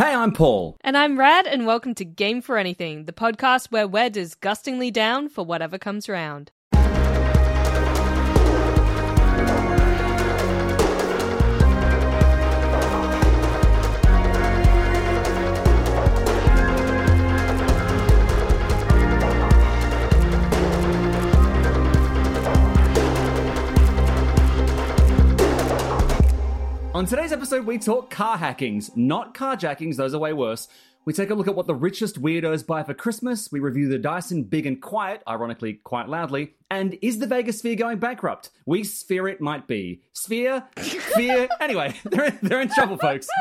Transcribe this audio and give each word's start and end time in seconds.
Hey, 0.00 0.14
I'm 0.14 0.30
Paul. 0.30 0.76
And 0.82 0.96
I'm 0.96 1.18
Rad, 1.18 1.48
and 1.48 1.66
welcome 1.66 1.92
to 1.96 2.04
Game 2.04 2.40
for 2.40 2.56
Anything, 2.56 3.06
the 3.06 3.12
podcast 3.12 3.72
where 3.72 3.88
we're 3.88 4.08
disgustingly 4.08 4.92
down 4.92 5.28
for 5.28 5.44
whatever 5.44 5.76
comes 5.76 6.08
around. 6.08 6.52
On 26.98 27.06
today's 27.06 27.30
episode, 27.30 27.64
we 27.64 27.78
talk 27.78 28.10
car 28.10 28.36
hackings, 28.36 28.90
not 28.96 29.32
carjackings, 29.32 29.94
those 29.94 30.14
are 30.14 30.18
way 30.18 30.32
worse. 30.32 30.66
We 31.04 31.12
take 31.12 31.30
a 31.30 31.34
look 31.36 31.46
at 31.46 31.54
what 31.54 31.68
the 31.68 31.74
richest 31.76 32.20
weirdos 32.20 32.66
buy 32.66 32.82
for 32.82 32.92
Christmas. 32.92 33.52
We 33.52 33.60
review 33.60 33.88
the 33.88 34.00
Dyson 34.00 34.42
Big 34.42 34.66
and 34.66 34.82
Quiet, 34.82 35.22
ironically, 35.28 35.74
quite 35.74 36.08
loudly. 36.08 36.56
And 36.72 36.98
is 37.00 37.20
the 37.20 37.28
Vegas 37.28 37.60
Sphere 37.60 37.76
going 37.76 38.00
bankrupt? 38.00 38.50
We 38.66 38.82
sphere 38.82 39.28
it 39.28 39.40
might 39.40 39.68
be. 39.68 40.02
Sphere? 40.12 40.64
Sphere? 40.76 41.48
anyway, 41.60 41.94
they're, 42.02 42.36
they're 42.42 42.62
in 42.62 42.68
trouble, 42.68 42.98
folks. 42.98 43.28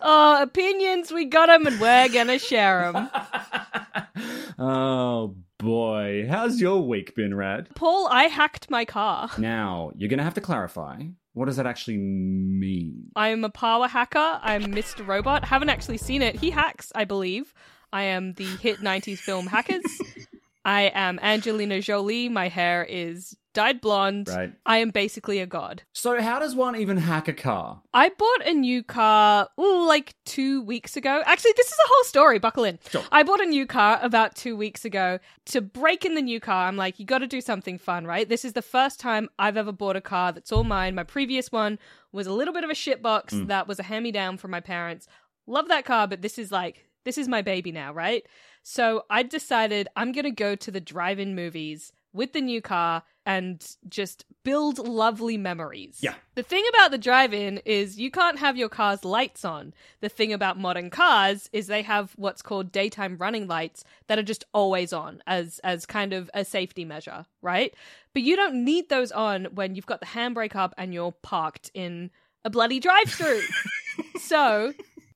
Oh, 0.00 0.42
opinions, 0.42 1.10
we 1.10 1.24
got 1.24 1.46
them, 1.46 1.66
and 1.66 1.80
we're 1.80 2.08
gonna 2.08 2.38
share 2.38 2.92
them. 2.92 3.10
oh 4.58 5.34
boy. 5.60 6.26
How's 6.28 6.60
your 6.60 6.80
week 6.80 7.14
been, 7.14 7.34
Rad? 7.34 7.68
Paul, 7.74 8.08
I 8.10 8.24
hacked 8.24 8.70
my 8.70 8.84
car. 8.84 9.30
Now, 9.38 9.92
you're 9.96 10.08
going 10.08 10.18
to 10.18 10.24
have 10.24 10.34
to 10.34 10.40
clarify. 10.40 11.04
What 11.32 11.46
does 11.46 11.56
that 11.56 11.66
actually 11.66 11.98
mean? 11.98 13.10
I 13.14 13.28
am 13.28 13.44
a 13.44 13.50
power 13.50 13.86
hacker. 13.86 14.40
I'm 14.42 14.64
Mr. 14.64 15.06
Robot. 15.06 15.44
Haven't 15.44 15.68
actually 15.68 15.98
seen 15.98 16.22
it. 16.22 16.36
He 16.36 16.50
hacks, 16.50 16.90
I 16.94 17.04
believe. 17.04 17.54
I 17.92 18.04
am 18.04 18.34
the 18.34 18.44
hit 18.44 18.78
90s 18.80 19.18
film 19.18 19.46
Hackers. 19.46 19.84
I 20.64 20.90
am 20.94 21.18
Angelina 21.20 21.80
Jolie. 21.80 22.28
My 22.28 22.48
hair 22.48 22.86
is 22.88 23.36
dyed 23.52 23.80
blonde. 23.80 24.28
Right. 24.28 24.52
I 24.66 24.78
am 24.78 24.90
basically 24.90 25.38
a 25.40 25.46
god. 25.46 25.82
So, 25.92 26.20
how 26.20 26.38
does 26.38 26.54
one 26.54 26.76
even 26.76 26.96
hack 26.96 27.28
a 27.28 27.32
car? 27.32 27.82
I 27.92 28.10
bought 28.10 28.46
a 28.46 28.52
new 28.52 28.82
car 28.82 29.48
ooh, 29.58 29.86
like 29.86 30.14
two 30.24 30.62
weeks 30.62 30.96
ago. 30.96 31.22
Actually, 31.26 31.54
this 31.56 31.66
is 31.66 31.78
a 31.84 31.88
whole 31.88 32.04
story. 32.04 32.38
Buckle 32.38 32.64
in. 32.64 32.78
Sure. 32.90 33.04
I 33.10 33.22
bought 33.22 33.40
a 33.40 33.46
new 33.46 33.66
car 33.66 33.98
about 34.02 34.34
two 34.34 34.56
weeks 34.56 34.84
ago. 34.84 35.18
To 35.46 35.60
break 35.60 36.04
in 36.04 36.14
the 36.14 36.22
new 36.22 36.40
car, 36.40 36.68
I'm 36.68 36.76
like, 36.76 36.98
you 36.98 37.06
got 37.06 37.18
to 37.18 37.26
do 37.26 37.40
something 37.40 37.78
fun, 37.78 38.06
right? 38.06 38.28
This 38.28 38.44
is 38.44 38.52
the 38.52 38.62
first 38.62 39.00
time 39.00 39.28
I've 39.38 39.56
ever 39.56 39.72
bought 39.72 39.96
a 39.96 40.00
car 40.00 40.32
that's 40.32 40.52
all 40.52 40.64
mine. 40.64 40.94
My 40.94 41.04
previous 41.04 41.50
one 41.50 41.78
was 42.12 42.26
a 42.26 42.32
little 42.32 42.54
bit 42.54 42.64
of 42.64 42.70
a 42.70 42.74
shitbox 42.74 43.30
mm. 43.30 43.46
that 43.48 43.66
was 43.66 43.78
a 43.78 43.84
hand 43.84 44.04
me 44.04 44.12
down 44.12 44.38
from 44.38 44.50
my 44.50 44.60
parents. 44.60 45.06
Love 45.46 45.68
that 45.68 45.84
car, 45.84 46.06
but 46.06 46.22
this 46.22 46.38
is 46.38 46.52
like, 46.52 46.84
this 47.04 47.18
is 47.18 47.28
my 47.28 47.42
baby 47.42 47.72
now, 47.72 47.92
right? 47.92 48.24
So 48.62 49.04
I 49.08 49.22
decided 49.22 49.88
I'm 49.96 50.12
going 50.12 50.24
to 50.24 50.30
go 50.30 50.54
to 50.54 50.70
the 50.70 50.80
drive 50.80 51.18
in 51.18 51.34
movies 51.34 51.92
with 52.12 52.32
the 52.32 52.40
new 52.40 52.60
car 52.60 53.02
and 53.30 53.76
just 53.88 54.24
build 54.42 54.78
lovely 54.78 55.36
memories. 55.36 55.98
Yeah. 56.00 56.14
The 56.34 56.42
thing 56.42 56.64
about 56.70 56.90
the 56.90 56.98
drive 56.98 57.32
in 57.32 57.58
is 57.58 57.96
you 57.96 58.10
can't 58.10 58.40
have 58.40 58.56
your 58.56 58.68
car's 58.68 59.04
lights 59.04 59.44
on. 59.44 59.72
The 60.00 60.08
thing 60.08 60.32
about 60.32 60.58
modern 60.58 60.90
cars 60.90 61.48
is 61.52 61.68
they 61.68 61.82
have 61.82 62.12
what's 62.16 62.42
called 62.42 62.72
daytime 62.72 63.16
running 63.18 63.46
lights 63.46 63.84
that 64.08 64.18
are 64.18 64.24
just 64.24 64.44
always 64.52 64.92
on 64.92 65.22
as 65.28 65.60
as 65.62 65.86
kind 65.86 66.12
of 66.12 66.28
a 66.34 66.44
safety 66.44 66.84
measure, 66.84 67.24
right? 67.40 67.72
But 68.14 68.22
you 68.22 68.34
don't 68.34 68.64
need 68.64 68.88
those 68.88 69.12
on 69.12 69.44
when 69.54 69.76
you've 69.76 69.86
got 69.86 70.00
the 70.00 70.06
handbrake 70.06 70.56
up 70.56 70.74
and 70.76 70.92
you're 70.92 71.12
parked 71.12 71.70
in 71.72 72.10
a 72.44 72.50
bloody 72.50 72.80
drive-through. 72.80 73.42
so, 74.20 74.72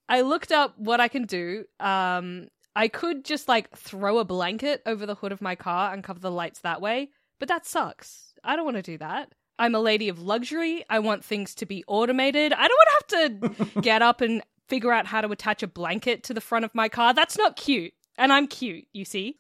I 0.09 0.21
looked 0.21 0.53
up 0.53 0.79
what 0.79 1.01
I 1.01 1.09
can 1.09 1.25
do. 1.25 1.65
Um 1.81 2.47
I 2.77 2.89
could 2.89 3.25
just 3.25 3.49
like 3.49 3.77
throw 3.77 4.19
a 4.19 4.25
blanket 4.25 4.83
over 4.87 5.05
the 5.05 5.15
hood 5.17 5.33
of 5.33 5.41
my 5.41 5.57
car 5.57 5.93
and 5.93 6.05
cover 6.05 6.21
the 6.21 6.31
lights 6.31 6.61
that 6.61 6.81
way, 6.81 7.11
but 7.39 7.49
that 7.49 7.67
sucks. 7.67 8.35
I 8.43 8.57
don't 8.57 8.65
want 8.65 8.77
to 8.77 8.83
do 8.83 8.99
that. 8.99 9.33
I'm 9.59 9.75
a 9.75 9.81
lady 9.81 10.09
of 10.09 10.21
luxury. 10.21 10.85
I 10.91 10.99
want 10.99 11.25
things 11.25 11.55
to 11.57 11.67
be 11.67 11.85
automated. 11.87 12.53
I 12.53 12.67
don't 12.67 12.79
want 12.79 13.09
to 13.09 13.17
have 13.17 13.65
to 13.75 13.81
get 13.81 14.03
up 14.03 14.21
and 14.21 14.43
figure 14.69 14.93
out 14.93 15.07
how 15.07 15.21
to 15.21 15.31
attach 15.31 15.63
a 15.63 15.69
blanket 15.69 16.25
to 16.25 16.35
the 16.35 16.41
front 16.41 16.65
of 16.65 16.75
my 16.75 16.89
car. 16.89 17.15
That's 17.15 17.39
not 17.39 17.57
cute. 17.57 17.93
And 18.17 18.33
I'm 18.33 18.47
cute, 18.47 18.87
you 18.93 19.05
see? 19.05 19.37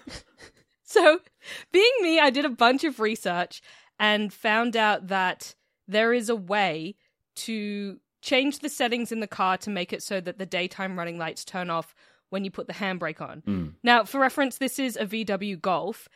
so, 0.84 1.20
being 1.72 1.92
me, 2.02 2.18
I 2.18 2.30
did 2.30 2.44
a 2.44 2.50
bunch 2.50 2.84
of 2.84 3.00
research 3.00 3.62
and 3.98 4.32
found 4.32 4.76
out 4.76 5.08
that 5.08 5.54
there 5.86 6.12
is 6.12 6.28
a 6.28 6.36
way 6.36 6.96
to 7.36 7.98
change 8.22 8.60
the 8.60 8.68
settings 8.68 9.12
in 9.12 9.20
the 9.20 9.26
car 9.26 9.56
to 9.58 9.70
make 9.70 9.92
it 9.92 10.02
so 10.02 10.20
that 10.20 10.38
the 10.38 10.46
daytime 10.46 10.98
running 10.98 11.18
lights 11.18 11.44
turn 11.44 11.70
off 11.70 11.94
when 12.30 12.44
you 12.44 12.50
put 12.50 12.66
the 12.66 12.72
handbrake 12.72 13.20
on. 13.20 13.42
Hmm. 13.44 13.66
Now, 13.82 14.04
for 14.04 14.18
reference, 14.18 14.58
this 14.58 14.78
is 14.78 14.96
a 14.96 15.06
VW 15.06 15.60
Golf. 15.60 16.08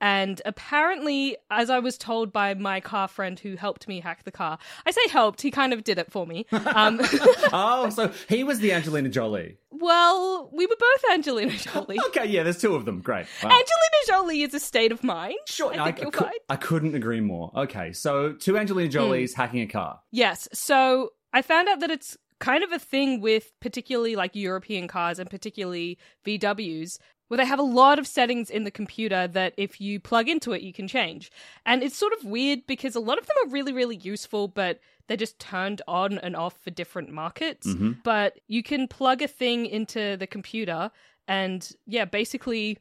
And 0.00 0.42
apparently, 0.44 1.36
as 1.50 1.70
I 1.70 1.78
was 1.78 1.96
told 1.96 2.32
by 2.32 2.52
my 2.54 2.80
car 2.80 3.08
friend 3.08 3.38
who 3.38 3.56
helped 3.56 3.88
me 3.88 4.00
hack 4.00 4.24
the 4.24 4.30
car, 4.32 4.58
I 4.86 4.90
say 4.90 5.00
helped, 5.10 5.40
he 5.40 5.50
kind 5.50 5.72
of 5.72 5.84
did 5.84 5.98
it 5.98 6.10
for 6.12 6.26
me. 6.26 6.46
Um, 6.52 7.00
oh, 7.52 7.88
so 7.90 8.12
he 8.28 8.44
was 8.44 8.58
the 8.58 8.72
Angelina 8.72 9.08
Jolie. 9.08 9.56
well, 9.70 10.50
we 10.52 10.66
were 10.66 10.76
both 10.78 11.12
Angelina 11.12 11.52
Jolie. 11.56 11.98
Okay, 12.08 12.26
yeah, 12.26 12.42
there's 12.42 12.60
two 12.60 12.74
of 12.74 12.84
them. 12.84 13.00
Great. 13.00 13.26
Wow. 13.42 13.50
Angelina 13.50 13.64
Jolie 14.06 14.42
is 14.42 14.52
a 14.54 14.60
state 14.60 14.92
of 14.92 15.02
mind. 15.04 15.36
Sure, 15.46 15.72
I 15.72 15.76
no, 15.76 15.84
think 15.84 16.00
you'll 16.00 16.10
cou- 16.10 16.24
find. 16.24 16.34
I 16.48 16.56
couldn't 16.56 16.94
agree 16.94 17.20
more. 17.20 17.50
Okay, 17.56 17.92
so 17.92 18.32
two 18.32 18.58
Angelina 18.58 18.88
Jolies 18.90 19.34
Hmm. 19.34 19.40
hacking 19.40 19.60
a 19.60 19.66
car. 19.66 20.00
Yes. 20.10 20.48
So 20.52 21.10
I 21.32 21.40
found 21.42 21.68
out 21.68 21.80
that 21.80 21.90
it's 21.90 22.16
kind 22.40 22.64
of 22.64 22.72
a 22.72 22.78
thing 22.78 23.20
with 23.20 23.52
particularly 23.60 24.16
like 24.16 24.34
European 24.34 24.86
cars 24.88 25.18
and 25.18 25.30
particularly 25.30 25.96
VWs 26.26 26.98
where 27.28 27.38
they 27.38 27.46
have 27.46 27.58
a 27.58 27.62
lot 27.62 27.98
of 27.98 28.06
settings 28.06 28.50
in 28.50 28.64
the 28.64 28.70
computer 28.70 29.26
that 29.28 29.54
if 29.56 29.80
you 29.80 29.98
plug 29.98 30.28
into 30.28 30.52
it, 30.52 30.62
you 30.62 30.72
can 30.72 30.86
change. 30.86 31.30
And 31.64 31.82
it's 31.82 31.96
sort 31.96 32.12
of 32.12 32.24
weird 32.24 32.66
because 32.66 32.94
a 32.94 33.00
lot 33.00 33.18
of 33.18 33.26
them 33.26 33.36
are 33.44 33.50
really, 33.50 33.72
really 33.72 33.96
useful, 33.96 34.48
but 34.48 34.80
they're 35.08 35.16
just 35.16 35.38
turned 35.38 35.82
on 35.88 36.18
and 36.18 36.36
off 36.36 36.56
for 36.62 36.70
different 36.70 37.10
markets. 37.10 37.66
Mm-hmm. 37.66 37.92
But 38.02 38.40
you 38.46 38.62
can 38.62 38.88
plug 38.88 39.22
a 39.22 39.28
thing 39.28 39.66
into 39.66 40.16
the 40.16 40.26
computer 40.26 40.90
and, 41.26 41.68
yeah, 41.86 42.04
basically 42.04 42.78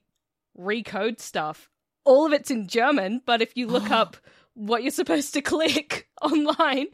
recode 0.60 1.20
stuff. 1.20 1.70
All 2.06 2.26
of 2.26 2.34
it's 2.34 2.52
in 2.52 2.68
German, 2.68 3.22
but 3.26 3.42
if 3.42 3.56
you 3.56 3.68
look 3.68 3.92
up 3.92 4.18
what 4.56 4.84
you're 4.84 4.92
supposed 4.92 5.34
to 5.34 5.42
click 5.42 6.10
online, 6.22 6.88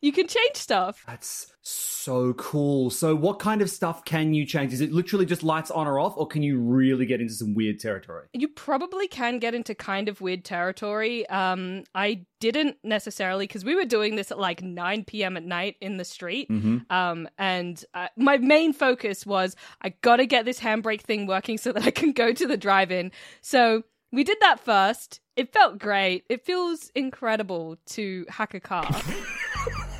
you 0.00 0.12
can 0.12 0.26
change 0.26 0.56
stuff. 0.56 1.04
That's 1.06 1.52
so 1.66 2.32
cool. 2.34 2.90
So, 2.90 3.16
what 3.16 3.40
kind 3.40 3.60
of 3.60 3.68
stuff 3.68 4.04
can 4.04 4.32
you 4.32 4.46
change? 4.46 4.72
Is 4.72 4.80
it 4.80 4.92
literally 4.92 5.26
just 5.26 5.42
lights 5.42 5.72
on 5.72 5.88
or 5.88 5.98
off, 5.98 6.16
or 6.16 6.24
can 6.24 6.44
you 6.44 6.60
really 6.60 7.06
get 7.06 7.20
into 7.20 7.34
some 7.34 7.54
weird 7.54 7.80
territory? 7.80 8.26
You 8.32 8.46
probably 8.46 9.08
can 9.08 9.40
get 9.40 9.52
into 9.52 9.74
kind 9.74 10.08
of 10.08 10.20
weird 10.20 10.44
territory. 10.44 11.28
Um, 11.28 11.82
I 11.92 12.24
didn't 12.38 12.76
necessarily 12.84 13.48
because 13.48 13.64
we 13.64 13.74
were 13.74 13.84
doing 13.84 14.14
this 14.14 14.30
at 14.30 14.38
like 14.38 14.62
9 14.62 15.04
p.m. 15.04 15.36
at 15.36 15.42
night 15.42 15.74
in 15.80 15.96
the 15.96 16.04
street. 16.04 16.48
Um, 16.90 17.28
and 17.36 17.84
uh, 17.94 18.08
my 18.16 18.36
main 18.36 18.72
focus 18.72 19.26
was 19.26 19.56
I 19.82 19.88
gotta 20.02 20.26
get 20.26 20.44
this 20.44 20.60
handbrake 20.60 21.00
thing 21.00 21.26
working 21.26 21.58
so 21.58 21.72
that 21.72 21.84
I 21.84 21.90
can 21.90 22.12
go 22.12 22.32
to 22.32 22.46
the 22.46 22.56
drive-in. 22.56 23.10
So 23.40 23.82
we 24.12 24.22
did 24.22 24.38
that 24.40 24.60
first. 24.60 25.20
It 25.34 25.52
felt 25.52 25.78
great. 25.78 26.24
It 26.28 26.44
feels 26.44 26.92
incredible 26.94 27.76
to 27.86 28.24
hack 28.28 28.54
a 28.54 28.60
car. 28.60 28.88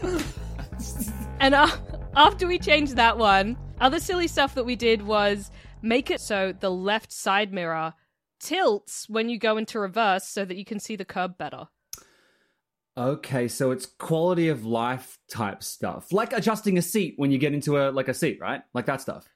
and 1.41 1.55
uh, 1.55 1.69
after 2.17 2.47
we 2.47 2.59
changed 2.59 2.97
that 2.97 3.19
one, 3.19 3.57
other 3.81 4.01
silly 4.01 4.29
stuff 4.29 4.55
that 4.55 4.65
we 4.65 4.77
did 4.77 5.03
was 5.03 5.51
make 5.83 6.11
it 6.11 6.21
so 6.21 6.53
the 6.59 6.71
left 6.71 7.13
side 7.13 7.53
mirror 7.53 7.95
tilts 8.41 9.09
when 9.09 9.29
you 9.29 9.39
go 9.39 9.57
into 9.57 9.79
reverse 9.79 10.27
so 10.27 10.45
that 10.45 10.57
you 10.57 10.65
can 10.65 10.81
see 10.81 10.97
the 10.97 11.05
curb 11.05 11.39
better. 11.39 11.69
Okay, 12.99 13.47
so 13.49 13.73
it's 13.73 13.85
quality 13.85 14.49
of 14.49 14.65
life 14.65 15.19
type 15.31 15.63
stuff, 15.63 16.13
like 16.13 16.33
adjusting 16.33 16.79
a 16.79 16.83
seat 16.83 17.15
when 17.17 17.31
you 17.31 17.37
get 17.37 17.53
into 17.53 17.77
a 17.77 17.91
like 17.91 18.09
a 18.09 18.15
seat, 18.15 18.39
right? 18.41 18.63
Like 18.73 18.87
that 18.87 19.03
stuff. 19.03 19.29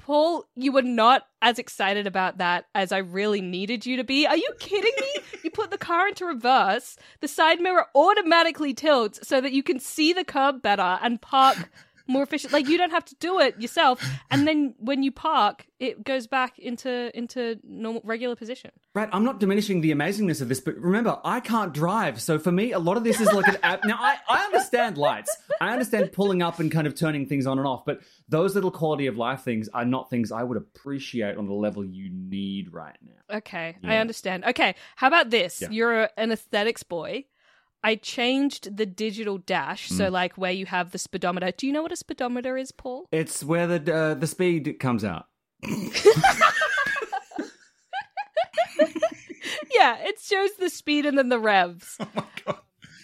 Paul, 0.00 0.46
you 0.56 0.72
were 0.72 0.80
not 0.80 1.26
as 1.42 1.58
excited 1.58 2.06
about 2.06 2.38
that 2.38 2.64
as 2.74 2.90
I 2.90 2.98
really 2.98 3.42
needed 3.42 3.84
you 3.84 3.98
to 3.98 4.04
be. 4.04 4.26
Are 4.26 4.36
you 4.36 4.50
kidding 4.58 4.94
me? 4.98 5.22
you 5.44 5.50
put 5.50 5.70
the 5.70 5.76
car 5.76 6.08
into 6.08 6.24
reverse, 6.24 6.96
the 7.20 7.28
side 7.28 7.60
mirror 7.60 7.86
automatically 7.94 8.72
tilts 8.72 9.20
so 9.28 9.42
that 9.42 9.52
you 9.52 9.62
can 9.62 9.78
see 9.78 10.14
the 10.14 10.24
curb 10.24 10.62
better 10.62 10.98
and 11.02 11.20
park 11.20 11.70
more 12.10 12.22
efficient. 12.22 12.52
Like 12.52 12.68
you 12.68 12.76
don't 12.76 12.90
have 12.90 13.04
to 13.06 13.14
do 13.16 13.40
it 13.40 13.60
yourself, 13.60 14.04
and 14.30 14.46
then 14.46 14.74
when 14.78 15.02
you 15.02 15.12
park, 15.12 15.66
it 15.78 16.04
goes 16.04 16.26
back 16.26 16.58
into 16.58 17.16
into 17.16 17.58
normal 17.64 18.02
regular 18.04 18.36
position. 18.36 18.70
Right, 18.94 19.08
I'm 19.12 19.24
not 19.24 19.40
diminishing 19.40 19.80
the 19.80 19.92
amazingness 19.92 20.42
of 20.42 20.48
this, 20.48 20.60
but 20.60 20.76
remember, 20.76 21.18
I 21.24 21.40
can't 21.40 21.72
drive. 21.72 22.20
So 22.20 22.38
for 22.38 22.52
me, 22.52 22.72
a 22.72 22.78
lot 22.78 22.96
of 22.96 23.04
this 23.04 23.20
is 23.20 23.32
like 23.32 23.48
an 23.48 23.58
app. 23.62 23.84
Now, 23.84 23.96
I, 23.98 24.16
I 24.28 24.44
understand 24.44 24.98
lights. 24.98 25.36
I 25.60 25.72
understand 25.72 26.12
pulling 26.12 26.42
up 26.42 26.58
and 26.58 26.70
kind 26.70 26.86
of 26.86 26.94
turning 26.94 27.26
things 27.26 27.46
on 27.46 27.58
and 27.58 27.66
off, 27.66 27.84
but 27.84 28.00
those 28.28 28.54
little 28.54 28.70
quality 28.70 29.06
of 29.06 29.16
life 29.16 29.40
things 29.42 29.68
are 29.68 29.84
not 29.84 30.10
things 30.10 30.32
I 30.32 30.42
would 30.42 30.56
appreciate 30.56 31.36
on 31.36 31.46
the 31.46 31.54
level 31.54 31.84
you 31.84 32.10
need 32.10 32.72
right 32.72 32.96
now. 33.02 33.36
Okay, 33.38 33.76
I 33.84 33.96
understand. 33.96 34.44
Okay, 34.44 34.74
how 34.96 35.06
about 35.06 35.30
this? 35.30 35.60
Yeah. 35.62 35.68
You're 35.70 36.08
an 36.16 36.32
aesthetics 36.32 36.82
boy. 36.82 37.24
I 37.82 37.94
changed 37.94 38.76
the 38.76 38.84
digital 38.86 39.38
dash, 39.38 39.88
so 39.88 40.08
Mm. 40.08 40.12
like 40.12 40.36
where 40.36 40.52
you 40.52 40.66
have 40.66 40.90
the 40.92 40.98
speedometer. 40.98 41.50
Do 41.56 41.66
you 41.66 41.72
know 41.72 41.82
what 41.82 41.92
a 41.92 41.96
speedometer 41.96 42.56
is, 42.58 42.72
Paul? 42.72 43.06
It's 43.10 43.42
where 43.42 43.66
the 43.66 43.94
uh, 43.94 44.14
the 44.14 44.26
speed 44.26 44.78
comes 44.78 45.04
out. 45.04 45.26
yeah, 49.74 49.96
it 50.00 50.18
shows 50.20 50.50
the 50.58 50.70
speed 50.70 51.06
and 51.06 51.16
then 51.16 51.28
the 51.28 51.38
revs. 51.38 51.98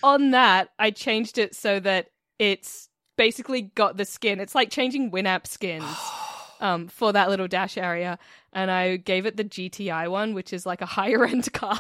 On 0.03 0.31
that, 0.33 0.71
I 0.79 0.91
changed 0.91 1.39
it 1.39 1.55
so 1.55 1.81
that 1.81 2.09
it's 2.39 2.89
basically 3.17 3.63
got 3.63 3.97
the 3.97 4.05
skin. 4.05 4.41
It's 4.41 4.55
like 4.55 4.71
changing 4.71 5.11
Winamp 5.11 5.47
skins 5.47 5.85
um, 6.61 6.89
for 6.89 7.13
that 7.13 7.29
little 7.31 7.49
dash 7.49 7.77
area. 7.79 8.19
And 8.53 8.71
I 8.71 8.97
gave 8.97 9.27
it 9.27 9.37
the 9.37 9.45
GTI 9.45 10.09
one, 10.11 10.35
which 10.35 10.53
is 10.53 10.67
like 10.67 10.81
a 10.83 10.87
higher 10.87 11.25
end 11.25 11.51
car. 11.55 11.79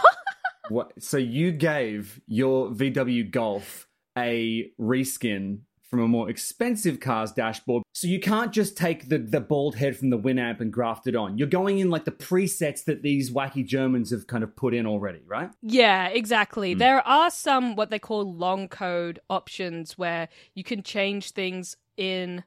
What? 0.69 0.93
So 1.03 1.17
you 1.17 1.53
gave 1.53 2.21
your 2.27 2.71
VW 2.71 3.31
Golf 3.31 3.87
a 4.17 4.71
reskin 4.81 5.61
from 5.89 6.01
a 6.01 6.09
more 6.09 6.29
expensive 6.29 7.01
car's 7.01 7.33
dashboard. 7.33 7.83
So 7.93 8.09
you 8.09 8.19
can't 8.19 8.53
just 8.53 8.77
take 8.77 9.09
the, 9.09 9.19
the 9.19 9.41
bald 9.41 9.77
head 9.77 9.97
from 9.97 10.11
the 10.11 10.19
Winamp 10.19 10.61
and 10.61 10.73
graft 10.73 11.07
it 11.07 11.15
on. 11.15 11.39
You're 11.39 11.49
going 11.49 11.79
in 11.79 11.91
like 11.91 12.05
the 12.05 12.11
presets 12.11 12.85
that 12.85 13.03
these 13.03 13.31
wacky 13.31 13.65
Germans 13.65 14.11
have 14.11 14.27
kind 14.27 14.43
of 14.43 14.57
put 14.57 14.75
in 14.75 14.87
already, 14.87 15.21
right? 15.27 15.51
Yeah, 15.63 16.09
exactly. 16.09 16.75
There 16.75 17.07
are 17.07 17.31
some 17.31 17.77
what 17.77 17.91
they 17.91 17.99
call 17.99 18.35
long 18.35 18.69
code 18.69 19.21
options 19.31 19.97
where 19.97 20.29
you 20.55 20.65
can 20.65 20.83
change 20.83 21.31
things 21.31 21.77
in 21.97 22.43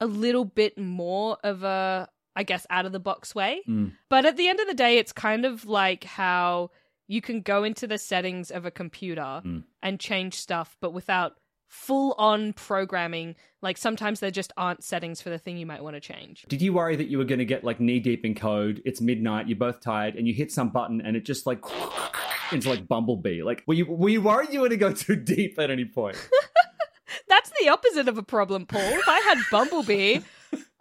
a 0.00 0.06
little 0.06 0.44
bit 0.44 0.76
more 0.76 1.38
of 1.44 1.62
a, 1.62 2.08
I 2.34 2.42
guess, 2.42 2.66
out 2.70 2.86
of 2.86 2.92
the 2.92 3.00
box 3.00 3.34
way. 3.34 3.62
Mm. 3.68 3.92
But 4.08 4.26
at 4.26 4.36
the 4.36 4.48
end 4.48 4.60
of 4.60 4.66
the 4.66 4.74
day, 4.74 4.98
it's 4.98 5.12
kind 5.12 5.44
of 5.44 5.64
like 5.64 6.04
how 6.04 6.70
you 7.10 7.20
can 7.20 7.40
go 7.40 7.64
into 7.64 7.86
the 7.88 7.98
settings 7.98 8.50
of 8.52 8.64
a 8.64 8.70
computer 8.70 9.42
Mm. 9.44 9.64
and 9.82 9.98
change 9.98 10.34
stuff, 10.34 10.76
but 10.80 10.92
without 10.92 11.32
full 11.66 12.14
on 12.18 12.52
programming. 12.52 13.34
Like 13.62 13.76
sometimes 13.78 14.18
there 14.20 14.30
just 14.32 14.52
aren't 14.56 14.82
settings 14.82 15.20
for 15.22 15.30
the 15.30 15.38
thing 15.38 15.56
you 15.56 15.66
might 15.66 15.82
want 15.84 15.94
to 15.94 16.00
change. 16.00 16.44
Did 16.48 16.60
you 16.62 16.72
worry 16.72 16.96
that 16.96 17.08
you 17.08 17.16
were 17.18 17.24
going 17.24 17.38
to 17.38 17.44
get 17.44 17.62
like 17.62 17.78
knee 17.78 18.00
deep 18.00 18.24
in 18.24 18.34
code? 18.34 18.82
It's 18.84 19.00
midnight, 19.00 19.48
you're 19.48 19.56
both 19.58 19.80
tired, 19.80 20.16
and 20.16 20.26
you 20.26 20.34
hit 20.34 20.50
some 20.50 20.70
button 20.70 21.00
and 21.00 21.16
it 21.16 21.24
just 21.24 21.46
like 21.46 21.60
into 22.52 22.68
like 22.70 22.88
Bumblebee. 22.88 23.42
Like, 23.42 23.62
were 23.68 23.74
you 23.74 23.86
were 23.86 24.08
you 24.08 24.20
worried 24.22 24.52
you 24.52 24.60
were 24.60 24.68
going 24.68 24.78
to 24.80 24.84
go 24.88 24.92
too 25.06 25.16
deep 25.16 25.58
at 25.58 25.70
any 25.70 25.84
point? 25.84 26.16
That's 27.28 27.50
the 27.60 27.68
opposite 27.68 28.08
of 28.08 28.18
a 28.18 28.22
problem, 28.22 28.66
Paul. 28.66 28.80
If 28.82 29.08
I 29.08 29.20
had 29.20 29.38
Bumblebee, 29.50 30.18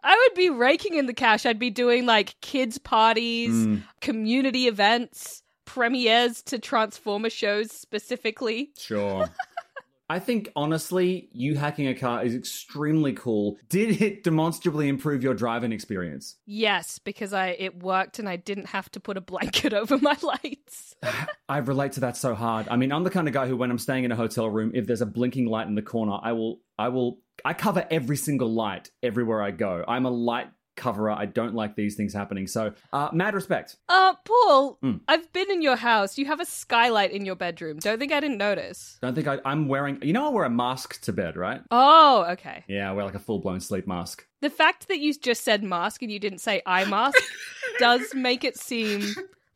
I 0.04 0.16
would 0.28 0.36
be 0.36 0.50
raking 0.50 0.96
in 0.96 1.06
the 1.06 1.14
cash. 1.14 1.46
I'd 1.46 1.60
be 1.60 1.70
doing 1.70 2.06
like 2.06 2.40
kids' 2.42 2.78
parties, 2.78 3.52
Mm. 3.52 3.84
community 4.02 4.68
events, 4.68 5.44
premieres 5.70 6.42
to 6.42 6.58
Transformer 6.58 7.30
shows 7.30 7.72
specifically. 7.72 8.72
Sure. 8.76 9.30
I 10.12 10.18
think 10.18 10.50
honestly, 10.56 11.30
you 11.32 11.56
hacking 11.56 11.88
a 11.88 11.94
car 11.94 12.24
is 12.24 12.34
extremely 12.34 13.14
cool. 13.14 13.60
Did 13.70 14.02
it 14.02 14.24
demonstrably 14.24 14.88
improve 14.88 15.22
your 15.22 15.36
driving 15.36 15.72
experience? 15.72 16.38
Yes, 16.48 16.98
because 16.98 17.32
I 17.32 17.50
it 17.50 17.84
worked 17.84 18.18
and 18.18 18.28
I 18.28 18.36
didn't 18.36 18.70
have 18.70 18.90
to 18.92 19.00
put 19.00 19.18
a 19.18 19.22
blanket 19.22 19.72
over 19.76 20.00
my 20.00 20.18
lights. 20.24 20.96
I 21.50 21.60
relate 21.60 21.92
to 21.94 22.00
that 22.00 22.18
so 22.18 22.34
hard. 22.34 22.68
I 22.70 22.76
mean, 22.76 22.92
I'm 22.92 23.04
the 23.04 23.12
kind 23.12 23.28
of 23.28 23.36
guy 23.36 23.48
who, 23.48 23.56
when 23.56 23.70
I'm 23.70 23.78
staying 23.78 24.06
in 24.06 24.12
a 24.12 24.16
hotel 24.16 24.50
room, 24.50 24.72
if 24.74 24.88
there's 24.88 25.02
a 25.02 25.06
blinking 25.06 25.46
light 25.46 25.68
in 25.68 25.76
the 25.76 25.84
corner, 25.84 26.18
I 26.20 26.32
will, 26.32 26.62
I 26.80 26.90
will, 26.90 27.20
I 27.46 27.54
cover 27.54 27.86
every 27.92 28.18
single 28.18 28.52
light 28.52 28.90
everywhere 29.04 29.44
I 29.44 29.52
go. 29.52 29.86
I'm 29.88 30.08
a 30.08 30.12
light 30.12 30.50
coverer. 30.80 31.12
I 31.12 31.26
don't 31.26 31.54
like 31.54 31.76
these 31.76 31.96
things 31.96 32.14
happening. 32.14 32.48
So, 32.48 32.74
uh, 32.92 33.10
mad 33.14 33.36
respect. 33.36 33.76
Uh, 33.88 34.14
Paul, 34.26 34.80
Mm. 34.84 35.02
I've 35.08 35.32
been 35.34 35.52
in 35.52 35.62
your 35.62 35.76
house. 35.76 36.18
You 36.18 36.26
have 36.26 36.40
a 36.40 36.46
skylight 36.46 37.12
in 37.12 37.26
your 37.26 37.36
bedroom. 37.36 37.78
Don't 37.80 38.00
think 38.00 38.12
I 38.12 38.20
didn't 38.20 38.38
notice. 38.38 38.98
Don't 39.02 39.14
think 39.14 39.28
I, 39.28 39.38
I'm 39.46 39.68
wearing. 39.68 40.00
You 40.02 40.14
know, 40.14 40.26
I 40.26 40.30
wear 40.30 40.46
a 40.46 40.50
mask 40.50 41.02
to 41.02 41.14
bed, 41.14 41.36
right? 41.38 41.62
Oh, 41.70 42.26
okay. 42.32 42.64
Yeah, 42.68 42.90
I 42.90 42.94
wear 42.94 43.06
like 43.06 43.16
a 43.16 43.20
full 43.20 43.40
blown 43.40 43.60
sleep 43.60 43.86
mask. 43.86 44.26
The 44.42 44.50
fact 44.50 44.88
that 44.88 45.00
you 45.00 45.14
just 45.14 45.44
said 45.44 45.64
mask 45.64 46.02
and 46.02 46.12
you 46.12 46.20
didn't 46.20 46.40
say 46.40 46.62
eye 46.66 46.86
mask 46.86 47.22
does 47.80 48.14
make 48.16 48.44
it 48.44 48.58
seem 48.58 49.04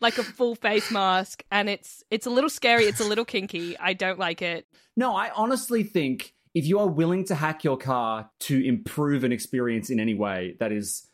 like 0.02 0.18
a 0.18 0.24
full 0.24 0.56
face 0.56 0.92
mask 0.92 1.44
and 1.50 1.70
it's 1.70 2.04
it's 2.12 2.26
a 2.26 2.30
little 2.30 2.50
scary, 2.50 2.84
it's 2.84 3.00
a 3.00 3.06
little 3.08 3.24
kinky. 3.26 3.78
I 3.80 3.94
don't 3.94 4.20
like 4.20 4.42
it. 4.42 4.68
No, 4.98 5.16
I 5.16 5.32
honestly 5.36 5.84
think 5.84 6.34
if 6.54 6.66
you 6.66 6.78
are 6.80 6.88
willing 6.88 7.26
to 7.26 7.36
hack 7.36 7.64
your 7.64 7.78
car 7.78 8.30
to 8.42 8.64
improve 8.68 9.24
an 9.24 9.32
experience 9.32 9.90
in 9.90 10.00
any 10.00 10.14
way, 10.14 10.56
that 10.60 10.72
is, 10.72 11.08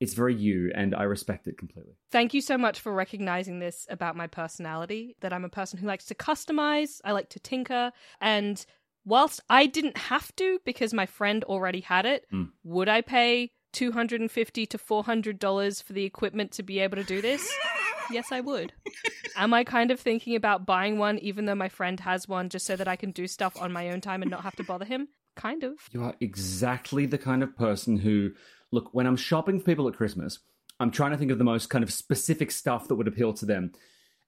it's 0.00 0.14
very 0.14 0.34
you, 0.34 0.70
and 0.74 0.94
I 0.94 1.02
respect 1.04 1.46
it 1.48 1.58
completely. 1.58 1.94
Thank 2.10 2.34
you 2.34 2.40
so 2.40 2.56
much 2.56 2.80
for 2.80 2.92
recognizing 2.92 3.58
this 3.58 3.86
about 3.90 4.16
my 4.16 4.26
personality 4.26 5.16
that 5.20 5.32
I'm 5.32 5.44
a 5.44 5.48
person 5.48 5.78
who 5.78 5.86
likes 5.86 6.04
to 6.06 6.14
customize, 6.14 7.00
I 7.04 7.12
like 7.12 7.28
to 7.30 7.40
tinker, 7.40 7.92
and 8.20 8.64
whilst 9.04 9.40
I 9.48 9.66
didn't 9.66 9.96
have 9.96 10.34
to 10.36 10.60
because 10.64 10.92
my 10.94 11.06
friend 11.06 11.44
already 11.44 11.80
had 11.80 12.06
it, 12.06 12.26
Mm. 12.32 12.50
would 12.64 12.88
I 12.88 13.00
pay 13.00 13.50
250 13.72 14.66
to 14.66 14.78
400 14.78 15.38
dollars 15.38 15.82
for 15.82 15.92
the 15.92 16.04
equipment 16.04 16.52
to 16.52 16.62
be 16.62 16.78
able 16.78 16.96
to 16.96 17.04
do 17.04 17.20
this? 17.20 17.48
Yes, 18.10 18.32
I 18.32 18.40
would. 18.40 18.72
Am 19.36 19.52
I 19.52 19.64
kind 19.64 19.90
of 19.90 20.00
thinking 20.00 20.34
about 20.34 20.64
buying 20.64 20.96
one 20.96 21.18
even 21.18 21.44
though 21.44 21.54
my 21.54 21.68
friend 21.68 22.00
has 22.00 22.26
one 22.26 22.48
just 22.48 22.64
so 22.64 22.74
that 22.74 22.88
I 22.88 22.96
can 22.96 23.10
do 23.10 23.26
stuff 23.26 23.60
on 23.60 23.70
my 23.70 23.90
own 23.90 24.00
time 24.00 24.22
and 24.22 24.30
not 24.30 24.44
have 24.44 24.56
to 24.56 24.64
bother 24.64 24.86
him? 24.86 25.08
Kind 25.36 25.62
of. 25.62 25.74
You 25.92 26.02
are 26.04 26.14
exactly 26.18 27.04
the 27.04 27.18
kind 27.18 27.42
of 27.42 27.54
person 27.54 27.98
who, 27.98 28.30
look, 28.72 28.90
when 28.92 29.06
I'm 29.06 29.16
shopping 29.16 29.58
for 29.58 29.66
people 29.66 29.88
at 29.88 29.94
Christmas, 29.94 30.38
I'm 30.80 30.90
trying 30.90 31.10
to 31.10 31.16
think 31.16 31.30
of 31.30 31.38
the 31.38 31.44
most 31.44 31.70
kind 31.70 31.82
of 31.82 31.92
specific 31.92 32.50
stuff 32.50 32.88
that 32.88 32.94
would 32.94 33.08
appeal 33.08 33.32
to 33.34 33.46
them. 33.46 33.72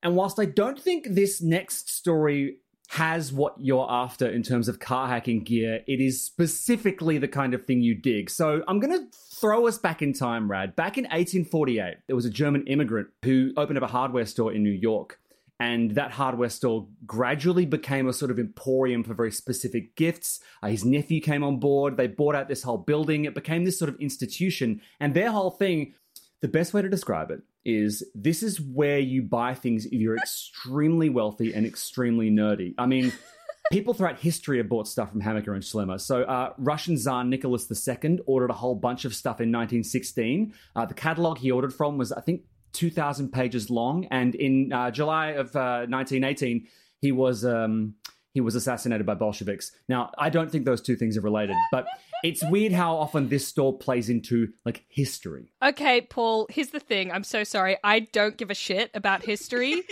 And 0.03 0.17
whilst 0.17 0.41
I 0.41 0.47
don't 0.47 0.81
think 0.81 1.07
this 1.09 1.43
next 1.43 1.91
story 1.91 2.57
has 2.89 3.33
what 3.33 3.55
you're 3.59 3.87
after 3.89 4.29
in 4.29 4.43
terms 4.43 4.67
of 4.67 4.81
car 4.81 5.07
hacking 5.07 5.45
gear, 5.45 5.81
it 5.87 6.01
is 6.01 6.25
specifically 6.25 7.19
the 7.19 7.29
kind 7.29 7.55
of 7.55 7.65
thing 7.65 7.83
you 7.83 7.95
dig. 7.95 8.29
So 8.29 8.65
I'm 8.67 8.81
going 8.81 8.99
to 8.99 9.07
throw 9.41 9.69
us 9.69 9.79
back 9.79 10.03
in 10.03 10.13
time, 10.13 10.51
Rad. 10.51 10.75
Back 10.75 10.99
in 10.99 11.05
1848, 11.05 11.99
there 12.09 12.17
was 12.17 12.25
a 12.25 12.31
German 12.31 12.67
immigrant 12.67 13.09
who 13.25 13.53
opened 13.57 13.79
up 13.79 13.85
a 13.85 13.93
hardware 13.93 14.27
store 14.27 14.53
in 14.53 14.65
New 14.65 14.71
York. 14.71 15.20
And 15.61 15.95
that 15.95 16.11
hardware 16.11 16.49
store 16.49 16.89
gradually 17.07 17.67
became 17.67 18.09
a 18.09 18.15
sort 18.15 18.31
of 18.31 18.39
emporium 18.39 19.05
for 19.05 19.13
very 19.13 19.31
specific 19.31 19.95
gifts. 19.95 20.41
Uh, 20.63 20.69
his 20.69 20.87
nephew 20.87 21.21
came 21.21 21.45
on 21.45 21.61
board. 21.61 21.99
They 21.99 22.07
bought 22.07 22.35
out 22.35 22.49
this 22.49 22.63
whole 22.63 22.79
building. 22.79 23.27
It 23.27 23.35
became 23.35 23.65
this 23.65 23.79
sort 23.79 23.91
of 23.91 24.01
institution. 24.01 24.81
And 25.01 25.13
their 25.13 25.31
whole 25.31 25.51
thing, 25.51 25.95
the 26.41 26.49
best 26.49 26.73
way 26.73 26.81
to 26.81 26.89
describe 26.89 27.31
it 27.31 27.43
is 27.67 28.03
this 28.15 28.43
is 28.43 28.59
where 28.59 28.99
you 28.99 29.23
buy 29.23 29.53
things 29.53 29.85
if 29.85 29.93
you're 29.93 30.17
extremely 30.17 31.11
wealthy 31.11 31.53
and 31.53 31.67
extremely 31.67 32.31
nerdy. 32.31 32.75
I 32.79 32.87
mean, 32.87 33.13
people 33.71 33.93
throughout 33.93 34.19
history 34.19 34.57
have 34.59 34.69
bought 34.71 34.89
stuff 34.89 35.11
from 35.11 35.21
Hammacher 35.21 35.55
and 35.55 35.63
Schlemmer. 35.63 36.01
So, 36.01 36.23
uh, 36.23 36.55
Russian 36.57 36.97
Tsar 36.97 37.25
Nicholas 37.25 37.71
II 37.71 38.21
ordered 38.27 38.51
a 38.51 38.55
whole 38.55 38.75
bunch 38.75 39.05
of 39.05 39.15
stuff 39.15 39.41
in 39.41 39.53
1916. 39.53 40.55
Uh, 40.75 40.87
the 40.87 40.95
catalog 40.95 41.39
he 41.39 41.51
ordered 41.51 41.75
from 41.75 41.99
was, 41.99 42.13
I 42.13 42.23
think, 42.23 42.43
2,000 42.73 43.33
pages 43.33 43.71
long. 43.71 44.07
And 44.11 44.35
in 44.35 44.73
uh, 44.73 44.91
July 44.91 45.29
of 45.33 45.55
uh, 45.57 45.87
1918, 45.89 46.67
he 47.01 47.13
was. 47.13 47.45
Um, 47.45 47.95
he 48.33 48.41
was 48.41 48.55
assassinated 48.55 49.05
by 49.07 49.15
Bolsheviks. 49.15 49.73
Now, 49.89 50.13
I 50.17 50.31
don't 50.31 50.53
think 50.53 50.65
those 50.65 50.81
two 50.81 50.95
things 50.95 51.17
are 51.17 51.21
related, 51.21 51.57
but 51.73 51.85
it's 52.23 52.45
weird 52.49 52.71
how 52.71 52.95
often 52.95 53.29
this 53.29 53.45
store 53.45 53.77
plays 53.77 54.09
into 54.09 54.53
like 54.65 54.85
history. 54.89 55.51
Okay, 55.61 56.03
Paul, 56.03 56.47
here's 56.49 56.69
the 56.69 56.79
thing. 56.79 57.11
I'm 57.11 57.25
so 57.25 57.43
sorry. 57.43 57.77
I 57.83 57.99
don't 58.13 58.37
give 58.37 58.49
a 58.53 58.55
shit 58.55 58.93
about 58.95 59.25
history. 59.25 59.83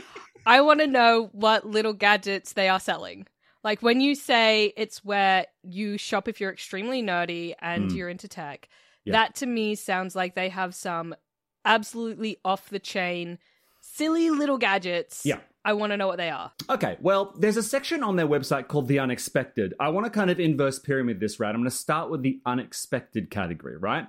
I 0.46 0.60
want 0.60 0.78
to 0.78 0.86
know 0.86 1.30
what 1.32 1.66
little 1.66 1.92
gadgets 1.92 2.52
they 2.52 2.68
are 2.68 2.78
selling. 2.78 3.26
Like 3.64 3.82
when 3.82 4.00
you 4.00 4.14
say 4.14 4.72
it's 4.76 5.04
where 5.04 5.46
you 5.64 5.98
shop 5.98 6.28
if 6.28 6.40
you're 6.40 6.52
extremely 6.52 7.02
nerdy 7.02 7.54
and 7.60 7.90
Mm. 7.90 7.96
you're 7.96 8.08
into 8.08 8.28
tech, 8.28 8.68
Yeah. 9.04 9.14
that 9.14 9.34
to 9.36 9.46
me 9.46 9.74
sounds 9.74 10.14
like 10.14 10.36
they 10.36 10.48
have 10.50 10.76
some 10.76 11.16
absolutely 11.64 12.38
off 12.44 12.68
the 12.68 12.78
chain, 12.78 13.38
silly 13.80 14.30
little 14.30 14.58
gadgets. 14.58 15.22
Yeah. 15.24 15.38
I 15.64 15.74
want 15.74 15.92
to 15.92 15.96
know 15.96 16.06
what 16.06 16.16
they 16.16 16.30
are. 16.30 16.52
Okay, 16.70 16.96
well, 17.00 17.34
there's 17.38 17.56
a 17.56 17.62
section 17.62 18.02
on 18.02 18.16
their 18.16 18.26
website 18.26 18.68
called 18.68 18.88
The 18.88 19.00
Unexpected. 19.00 19.74
I 19.78 19.90
want 19.90 20.06
to 20.06 20.10
kind 20.10 20.30
of 20.30 20.40
inverse 20.40 20.78
pyramid 20.78 21.20
this 21.20 21.38
route. 21.38 21.54
I'm 21.54 21.60
going 21.60 21.70
to 21.70 21.76
start 21.76 22.10
with 22.10 22.22
the 22.22 22.40
unexpected 22.46 23.30
category, 23.30 23.76
right? 23.76 24.06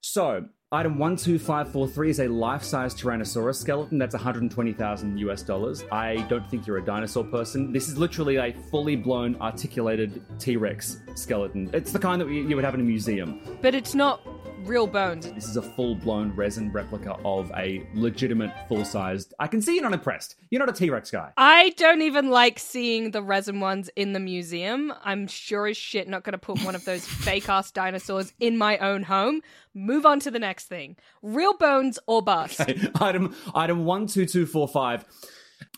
So, 0.00 0.46
Item 0.70 0.98
12543 0.98 2.10
is 2.10 2.20
a 2.20 2.28
life 2.28 2.62
size 2.62 2.94
Tyrannosaurus 2.94 3.54
skeleton. 3.54 3.96
That's 3.96 4.14
120,000 4.14 5.16
US 5.16 5.42
dollars. 5.42 5.82
I 5.90 6.16
don't 6.28 6.46
think 6.50 6.66
you're 6.66 6.76
a 6.76 6.84
dinosaur 6.84 7.24
person. 7.24 7.72
This 7.72 7.88
is 7.88 7.96
literally 7.96 8.36
a 8.36 8.52
fully 8.70 8.94
blown, 8.94 9.34
articulated 9.40 10.20
T 10.38 10.58
Rex 10.58 10.98
skeleton. 11.14 11.70
It's 11.72 11.90
the 11.90 11.98
kind 11.98 12.20
that 12.20 12.28
you 12.28 12.54
would 12.54 12.66
have 12.66 12.74
in 12.74 12.80
a 12.80 12.84
museum. 12.84 13.40
But 13.62 13.74
it's 13.74 13.94
not 13.94 14.20
real 14.64 14.86
bones. 14.86 15.30
This 15.32 15.48
is 15.48 15.56
a 15.56 15.62
full 15.62 15.94
blown 15.94 16.34
resin 16.36 16.70
replica 16.70 17.16
of 17.24 17.50
a 17.56 17.86
legitimate 17.94 18.52
full 18.68 18.84
sized. 18.84 19.32
I 19.38 19.46
can 19.46 19.62
see 19.62 19.74
you're 19.74 19.82
not 19.82 19.94
impressed. 19.94 20.36
You're 20.50 20.58
not 20.58 20.68
a 20.68 20.72
T 20.72 20.90
Rex 20.90 21.10
guy. 21.10 21.32
I 21.38 21.70
don't 21.78 22.02
even 22.02 22.28
like 22.28 22.58
seeing 22.58 23.10
the 23.10 23.22
resin 23.22 23.60
ones 23.60 23.88
in 23.96 24.12
the 24.12 24.20
museum. 24.20 24.92
I'm 25.02 25.26
sure 25.26 25.66
as 25.66 25.78
shit 25.78 26.08
not 26.08 26.24
going 26.24 26.32
to 26.32 26.38
put 26.38 26.62
one 26.62 26.74
of 26.74 26.84
those 26.84 27.06
fake 27.06 27.48
ass 27.48 27.70
dinosaurs 27.70 28.34
in 28.38 28.58
my 28.58 28.76
own 28.78 29.02
home. 29.02 29.40
Move 29.78 30.04
on 30.04 30.18
to 30.20 30.30
the 30.30 30.40
next 30.40 30.66
thing. 30.66 30.96
Real 31.22 31.56
bones 31.56 31.98
or 32.06 32.20
bust. 32.20 32.60
Okay. 32.68 32.88
Item 33.00 33.34
item 33.54 33.84
one 33.84 34.06
two 34.06 34.26
two 34.26 34.44
four 34.44 34.66
five. 34.66 35.04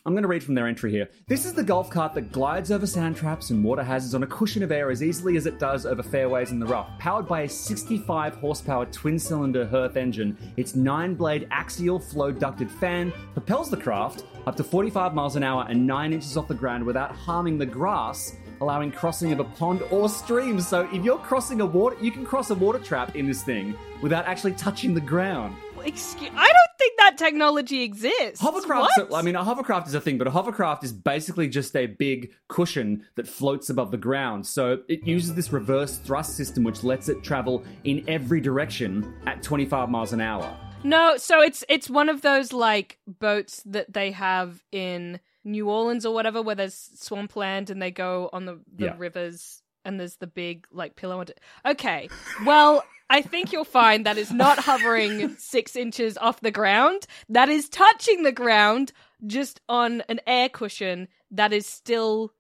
I'm 0.07 0.15
going 0.15 0.23
to 0.23 0.29
read 0.29 0.43
from 0.43 0.55
their 0.55 0.67
entry 0.67 0.91
here. 0.91 1.11
This 1.29 1.45
is 1.45 1.53
the 1.53 1.63
golf 1.63 1.91
cart 1.91 2.15
that 2.15 2.33
glides 2.33 2.73
over 2.73 2.87
sand 2.87 3.17
traps 3.17 3.51
and 3.51 3.63
water 3.63 3.83
hazards 3.83 4.15
on 4.15 4.23
a 4.23 4.27
cushion 4.27 4.63
of 4.63 4.73
air 4.73 4.91
as 4.91 5.03
easily 5.03 5.37
as 5.37 5.45
it 5.45 5.59
does 5.59 5.85
over 5.85 6.03
fairways 6.03 6.51
in 6.53 6.59
the 6.59 6.65
rough. 6.67 6.89
Powered 6.99 7.29
by 7.29 7.43
a 7.43 7.49
65 7.49 8.35
horsepower 8.37 8.87
twin 8.87 9.19
cylinder 9.19 9.67
Hirth 9.67 9.97
engine, 9.99 10.39
its 10.57 10.75
nine 10.75 11.15
blade 11.15 11.47
axial 11.51 11.99
flow 11.99 12.33
ducted 12.33 12.71
fan 12.71 13.13
propels 13.35 13.71
the 13.71 13.77
craft 13.77 14.25
up 14.47 14.57
to 14.57 14.65
45 14.65 15.13
miles 15.13 15.37
an 15.37 15.43
hour 15.43 15.67
and 15.69 15.87
9 15.87 16.15
inches 16.15 16.39
off 16.39 16.49
the 16.49 16.55
ground 16.55 16.83
without 16.85 17.15
harming 17.15 17.59
the 17.59 17.67
grass, 17.67 18.35
allowing 18.61 18.93
crossing 18.93 19.33
of 19.33 19.41
a 19.41 19.45
pond 19.45 19.83
or 19.91 20.09
stream. 20.09 20.61
So 20.61 20.89
if 20.93 21.05
you're 21.05 21.19
crossing 21.19 21.61
a 21.61 21.67
water, 21.67 21.97
you 22.01 22.11
can 22.11 22.25
cross 22.25 22.51
a 22.51 22.55
water 22.55 22.79
trap 22.79 23.17
in 23.17 23.27
this 23.27 23.43
thing 23.43 23.77
without 24.03 24.27
actually 24.27 24.53
touching 24.53 24.95
the 24.95 25.01
ground. 25.01 25.57
Excuse, 25.85 26.31
I 26.35 26.47
don't 26.47 26.79
think 26.79 26.99
that 26.99 27.17
technology 27.17 27.83
exists. 27.83 28.41
Hovercraft. 28.41 28.91
What? 29.09 29.15
I 29.15 29.23
mean, 29.23 29.35
a 29.35 29.43
hovercraft 29.43 29.89
is 29.89 29.95
a 29.95 30.01
thing, 30.01 30.19
but 30.19 30.27
a 30.27 30.31
hovercraft 30.31 30.85
is 30.85 30.93
basically 30.93 31.49
just 31.49 31.75
a 31.75 31.87
big 31.87 32.33
cushion 32.49 33.07
that 33.17 33.27
floats 33.27 33.71
above 33.71 33.91
the 33.91 33.97
ground. 33.97 34.47
So 34.47 34.81
it 34.89 35.07
uses 35.07 35.35
this 35.35 35.53
reverse 35.53 35.97
thrust 35.97 36.37
system, 36.37 36.65
which 36.65 36.85
lets 36.85 37.09
it 37.09 37.23
travel 37.23 37.65
in 37.85 38.05
every 38.09 38.41
direction 38.41 39.15
at 39.27 39.43
25 39.43 39.89
miles 39.89 40.13
an 40.13 40.21
hour. 40.21 40.55
No, 40.83 41.17
so 41.17 41.43
it's 41.43 41.63
it's 41.69 41.91
one 41.91 42.09
of 42.09 42.23
those 42.23 42.53
like 42.53 42.99
boats 43.07 43.63
that 43.67 43.93
they 43.93 44.13
have 44.13 44.63
in 44.73 45.21
New 45.45 45.69
Orleans 45.71 46.05
or 46.07 46.13
whatever, 46.15 46.43
where 46.43 46.55
there's 46.55 46.91
swampland 46.97 47.71
and 47.71 47.81
they 47.81 47.91
go 47.91 48.29
on 48.33 48.45
the, 48.47 48.61
the 48.75 48.87
Yeah. 48.87 48.95
rivers 48.99 49.63
and 49.85 49.99
there's 49.99 50.17
the 50.17 50.27
big 50.27 50.67
like 50.71 50.97
pillow. 50.97 51.21
And 51.21 51.33
okay, 51.67 52.09
well, 52.45 52.85
I 53.09 53.23
think 53.23 53.53
you'll 53.53 53.65
find 53.65 54.07
that 54.07 54.19
is 54.19 54.31
not 54.31 54.59
hovering 54.59 55.35
six 55.39 55.75
inches 55.77 56.19
off 56.19 56.41
the 56.41 56.51
ground. 56.51 57.07
That 57.29 57.49
is 57.49 57.69
touching 57.69 58.23
the 58.23 58.33
ground 58.33 58.93
just 59.27 59.61
on 59.69 60.03
an 60.09 60.21
air 60.27 60.49
cushion 60.49 61.09
that 61.31 61.53
is 61.53 61.67
still 61.67 62.33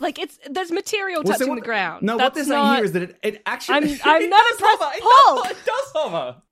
like 0.00 0.18
it's 0.18 0.38
there's 0.50 0.72
material 0.72 1.22
Well, 1.24 1.32
so 1.34 1.38
touching 1.38 1.48
what- 1.50 1.60
the 1.60 1.64
ground. 1.66 2.02
No, 2.02 2.16
what 2.16 2.34
That's 2.34 2.34
they're 2.34 2.44
saying 2.44 2.62
not- 2.64 2.76
here 2.76 2.84
is 2.84 2.92
that 2.92 3.02
it, 3.02 3.18
it 3.22 3.42
actually. 3.46 3.74
I'm- 3.74 4.00
I'm 4.04 4.30
not 4.30 4.44
impressed. 4.52 4.80
Paul! 5.00 5.42
it 5.44 5.56
does 5.64 5.92
hover. 5.94 6.42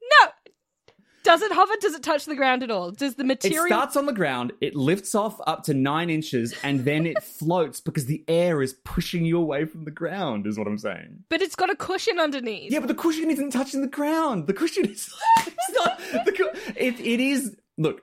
Does 1.25 1.41
it 1.41 1.51
hover? 1.51 1.73
Does 1.81 1.95
it 1.95 2.03
touch 2.03 2.27
the 2.27 2.37
ground 2.37 2.63
at 2.63 2.71
all? 2.71 2.91
Does 2.91 3.15
the 3.15 3.25
material. 3.25 3.65
It 3.65 3.69
starts 3.69 3.97
on 3.97 4.05
the 4.07 4.13
ground, 4.13 4.53
it 4.61 4.77
lifts 4.77 5.15
off 5.15 5.41
up 5.47 5.65
to 5.65 5.75
nine 5.75 6.11
inches, 6.11 6.55
and 6.63 6.85
then 6.85 7.07
it 7.07 7.23
floats 7.23 7.81
because 7.81 8.07
the 8.07 8.23
air 8.29 8.63
is 8.63 8.75
pushing 8.85 9.25
you 9.25 9.39
away 9.39 9.65
from 9.65 9.85
the 9.85 9.91
ground, 9.91 10.47
is 10.47 10.59
what 10.59 10.67
I'm 10.67 10.79
saying. 10.79 11.25
But 11.31 11.41
it's 11.41 11.57
got 11.57 11.71
a 11.71 11.77
cushion 11.77 12.21
underneath. 12.21 12.71
Yeah, 12.71 12.81
but 12.81 12.89
the 12.89 12.95
cushion 12.95 13.31
isn't 13.31 13.51
touching 13.51 13.81
the 13.81 13.89
ground. 13.89 14.47
The 14.47 14.53
cushion 14.53 14.85
is. 14.85 15.13
it's 15.47 15.71
not. 15.73 15.99
The, 15.99 16.59
it, 16.77 17.01
it 17.01 17.21
is. 17.21 17.57
Look, 17.79 18.03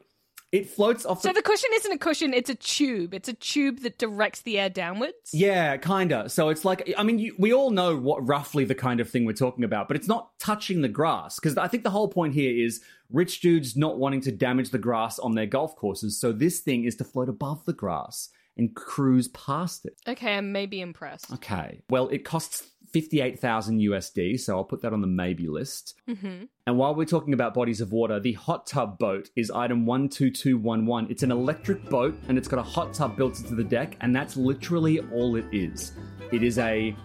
it 0.51 0.69
floats 0.69 1.05
off 1.05 1.21
the. 1.21 1.29
So 1.29 1.33
the 1.33 1.41
cushion 1.41 1.69
isn't 1.73 1.91
a 1.93 1.97
cushion, 1.97 2.33
it's 2.33 2.49
a 2.49 2.55
tube. 2.55 3.13
It's 3.13 3.29
a 3.29 3.33
tube 3.33 3.81
that 3.81 3.97
directs 3.97 4.41
the 4.41 4.59
air 4.59 4.69
downwards. 4.69 5.31
yeah, 5.31 5.77
kinda. 5.77 6.27
So 6.27 6.49
it's 6.49 6.65
like, 6.65 6.93
I 6.97 7.03
mean, 7.03 7.19
you, 7.19 7.35
we 7.39 7.53
all 7.53 7.71
know 7.71 7.95
what 7.95 8.27
roughly 8.27 8.65
the 8.65 8.75
kind 8.75 8.99
of 8.99 9.09
thing 9.09 9.23
we're 9.23 9.33
talking 9.33 9.63
about, 9.63 9.87
but 9.87 9.95
it's 9.95 10.09
not 10.09 10.37
touching 10.39 10.81
the 10.81 10.89
grass. 10.89 11.39
Because 11.39 11.57
I 11.57 11.67
think 11.67 11.83
the 11.83 11.89
whole 11.89 12.09
point 12.09 12.33
here 12.33 12.53
is 12.53 12.81
rich 13.11 13.41
dudes 13.41 13.75
not 13.75 13.97
wanting 13.97 14.21
to 14.21 14.31
damage 14.31 14.69
the 14.69 14.77
grass 14.77 15.19
on 15.19 15.35
their 15.35 15.45
golf 15.45 15.75
courses. 15.75 16.19
So 16.19 16.31
this 16.31 16.59
thing 16.59 16.85
is 16.85 16.95
to 16.97 17.03
float 17.03 17.29
above 17.29 17.65
the 17.65 17.73
grass 17.73 18.29
and 18.57 18.75
cruise 18.75 19.27
past 19.29 19.85
it. 19.85 19.93
Okay, 20.07 20.35
I 20.35 20.41
may 20.41 20.65
be 20.65 20.81
impressed. 20.81 21.31
Okay. 21.33 21.81
Well, 21.89 22.09
it 22.09 22.25
costs 22.25 22.67
58,000 22.91 23.79
USD, 23.79 24.39
so 24.39 24.57
I'll 24.57 24.65
put 24.65 24.81
that 24.81 24.91
on 24.91 25.01
the 25.01 25.07
maybe 25.07 25.47
list. 25.47 25.95
hmm 26.05 26.43
And 26.67 26.77
while 26.77 26.93
we're 26.93 27.05
talking 27.05 27.33
about 27.33 27.53
bodies 27.53 27.79
of 27.79 27.91
water, 27.91 28.19
the 28.19 28.33
hot 28.33 28.67
tub 28.67 28.97
boat 28.97 29.29
is 29.35 29.49
item 29.49 29.85
12211. 29.85 31.09
It's 31.09 31.23
an 31.23 31.31
electric 31.31 31.89
boat 31.89 32.17
and 32.27 32.37
it's 32.37 32.47
got 32.47 32.59
a 32.59 32.63
hot 32.63 32.93
tub 32.93 33.15
built 33.15 33.39
into 33.39 33.55
the 33.55 33.63
deck, 33.63 33.95
and 34.01 34.15
that's 34.15 34.35
literally 34.35 34.99
all 35.13 35.35
it 35.37 35.45
is. 35.53 35.93
It 36.31 36.43
is 36.43 36.57
a 36.57 36.95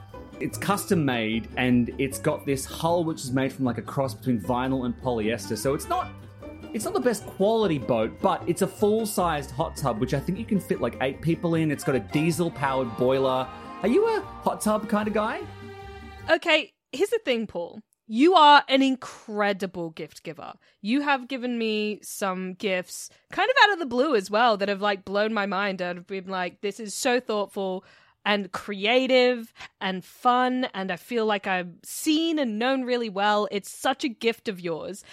it's 0.40 0.58
custom 0.58 1.04
made 1.04 1.48
and 1.56 1.90
it's 1.98 2.18
got 2.18 2.44
this 2.46 2.64
hull 2.64 3.04
which 3.04 3.22
is 3.22 3.32
made 3.32 3.52
from 3.52 3.64
like 3.64 3.78
a 3.78 3.82
cross 3.82 4.14
between 4.14 4.40
vinyl 4.40 4.84
and 4.86 4.94
polyester. 5.00 5.56
So 5.56 5.74
it's 5.74 5.88
not 5.88 6.10
it's 6.72 6.84
not 6.84 6.94
the 6.94 7.00
best 7.00 7.24
quality 7.26 7.78
boat, 7.78 8.18
but 8.20 8.42
it's 8.46 8.62
a 8.62 8.66
full-sized 8.66 9.50
hot 9.50 9.76
tub 9.76 9.98
which 9.98 10.12
I 10.14 10.20
think 10.20 10.38
you 10.38 10.44
can 10.44 10.60
fit 10.60 10.80
like 10.80 10.96
8 11.00 11.22
people 11.22 11.54
in. 11.54 11.70
It's 11.70 11.84
got 11.84 11.94
a 11.94 12.00
diesel-powered 12.00 12.96
boiler. 12.96 13.48
Are 13.82 13.88
you 13.88 14.06
a 14.06 14.20
hot 14.20 14.60
tub 14.60 14.88
kind 14.88 15.08
of 15.08 15.14
guy? 15.14 15.40
Okay, 16.30 16.72
here's 16.92 17.10
the 17.10 17.20
thing, 17.24 17.46
Paul. 17.46 17.80
You 18.08 18.34
are 18.34 18.62
an 18.68 18.82
incredible 18.82 19.90
gift 19.90 20.22
giver. 20.22 20.52
You 20.80 21.00
have 21.00 21.28
given 21.28 21.58
me 21.58 21.98
some 22.02 22.54
gifts 22.54 23.10
kind 23.32 23.50
of 23.50 23.56
out 23.64 23.72
of 23.72 23.78
the 23.80 23.86
blue 23.86 24.14
as 24.14 24.30
well 24.30 24.56
that 24.58 24.68
have 24.68 24.80
like 24.80 25.04
blown 25.04 25.32
my 25.32 25.46
mind 25.46 25.80
and 25.80 25.98
have 25.98 26.06
been 26.06 26.28
like, 26.28 26.60
this 26.60 26.78
is 26.78 26.94
so 26.94 27.20
thoughtful 27.20 27.84
and 28.26 28.50
creative 28.50 29.54
and 29.80 30.04
fun. 30.04 30.66
And 30.74 30.90
I 30.90 30.96
feel 30.96 31.24
like 31.24 31.46
I'm 31.46 31.78
seen 31.84 32.38
and 32.38 32.58
known 32.58 32.82
really 32.82 33.08
well. 33.08 33.48
It's 33.50 33.70
such 33.70 34.04
a 34.04 34.08
gift 34.08 34.48
of 34.48 34.60
yours. 34.60 35.04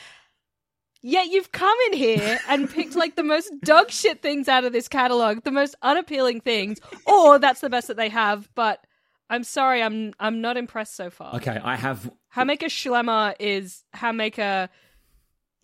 Yet 1.03 1.27
you've 1.27 1.51
come 1.51 1.77
in 1.91 1.97
here 1.97 2.39
and 2.49 2.69
picked 2.69 2.95
like 2.95 3.15
the 3.15 3.23
most 3.23 3.51
dog 3.61 3.91
shit 3.91 4.21
things 4.21 4.49
out 4.49 4.65
of 4.65 4.73
this 4.73 4.87
catalog, 4.87 5.43
the 5.43 5.51
most 5.51 5.75
unappealing 5.83 6.41
things, 6.41 6.79
or 7.05 7.37
that's 7.37 7.61
the 7.61 7.69
best 7.69 7.87
that 7.87 7.97
they 7.97 8.09
have. 8.09 8.49
But 8.55 8.85
I'm 9.29 9.43
sorry, 9.43 9.83
I'm 9.83 10.13
I'm 10.19 10.41
not 10.41 10.57
impressed 10.57 10.95
so 10.95 11.09
far. 11.09 11.35
Okay, 11.35 11.59
I 11.63 11.75
have 11.75 12.11
Hammacher 12.35 12.69
Schlemmer 12.69 13.35
is 13.39 13.83
Hamaker 13.93 14.69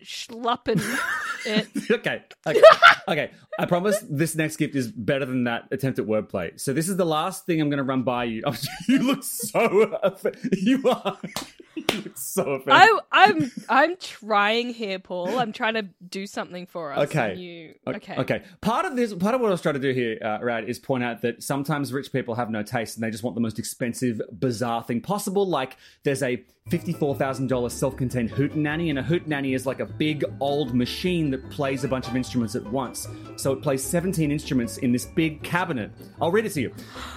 Schluppen 0.04 0.80
it. 1.46 1.68
okay, 1.90 2.22
okay, 2.46 2.62
okay. 3.08 3.30
I 3.58 3.66
promise 3.66 4.02
this 4.08 4.34
next 4.34 4.56
gift 4.56 4.74
is 4.74 4.90
better 4.90 5.26
than 5.26 5.44
that 5.44 5.68
attempt 5.70 5.98
at 5.98 6.06
wordplay. 6.06 6.58
So 6.58 6.72
this 6.72 6.88
is 6.88 6.96
the 6.96 7.04
last 7.04 7.46
thing 7.46 7.60
I'm 7.60 7.68
going 7.68 7.78
to 7.78 7.84
run 7.84 8.02
by 8.02 8.24
you. 8.24 8.42
Oh, 8.50 8.56
you 8.88 8.98
look 8.98 9.22
so 9.22 10.00
you 10.52 10.82
are 10.88 11.18
you 11.76 11.84
look 12.02 12.16
so 12.16 12.42
offended. 12.42 12.72
I 12.72 12.98
I'm 13.12 13.52
I'm 13.68 13.96
trying 13.96 14.70
here, 14.70 14.98
Paul. 14.98 15.38
I'm 15.38 15.52
trying 15.52 15.74
to 15.74 15.82
do 16.08 16.26
something 16.26 16.66
for 16.66 16.92
us. 16.92 17.08
Okay. 17.08 17.34
You 17.36 17.74
okay? 17.86 18.16
Okay. 18.16 18.42
Part 18.60 18.86
of 18.86 18.96
this, 18.96 19.14
part 19.14 19.34
of 19.34 19.40
what 19.40 19.48
I 19.48 19.50
was 19.50 19.60
trying 19.60 19.74
to 19.74 19.80
do 19.80 19.92
here, 19.92 20.18
uh, 20.20 20.38
Rad, 20.42 20.68
is 20.68 20.78
point 20.80 21.04
out 21.04 21.22
that 21.22 21.42
sometimes 21.42 21.92
rich 21.92 22.12
people 22.12 22.34
have 22.34 22.50
no 22.50 22.62
taste 22.62 22.96
and 22.96 23.04
they 23.04 23.10
just 23.10 23.22
want 23.22 23.36
the 23.36 23.40
most 23.40 23.58
expensive, 23.58 24.20
bizarre 24.32 24.82
thing 24.82 25.00
possible. 25.00 25.46
Like 25.46 25.76
there's 26.02 26.22
a 26.22 26.42
fifty-four 26.70 27.16
thousand 27.16 27.48
dollars 27.48 27.72
self-contained 27.72 28.30
hootenanny, 28.30 28.90
and 28.90 28.98
a 28.98 29.02
hootenanny 29.02 29.54
is 29.54 29.66
like 29.66 29.80
a 29.80 29.86
big 29.86 30.24
old 30.40 30.74
machine 30.74 31.30
that 31.30 31.50
plays 31.50 31.84
a 31.84 31.88
bunch 31.88 32.08
of 32.08 32.16
instruments 32.16 32.54
at 32.54 32.64
once. 32.64 33.08
So 33.36 33.52
it 33.52 33.60
plays 33.62 33.82
seventeen 33.82 34.30
instruments 34.32 34.78
in 34.78 34.92
this 34.92 35.04
big 35.04 35.42
cabinet. 35.42 35.90
I'll 36.20 36.30
read 36.30 36.46
it 36.46 36.52
to 36.52 36.60
you. 36.60 36.72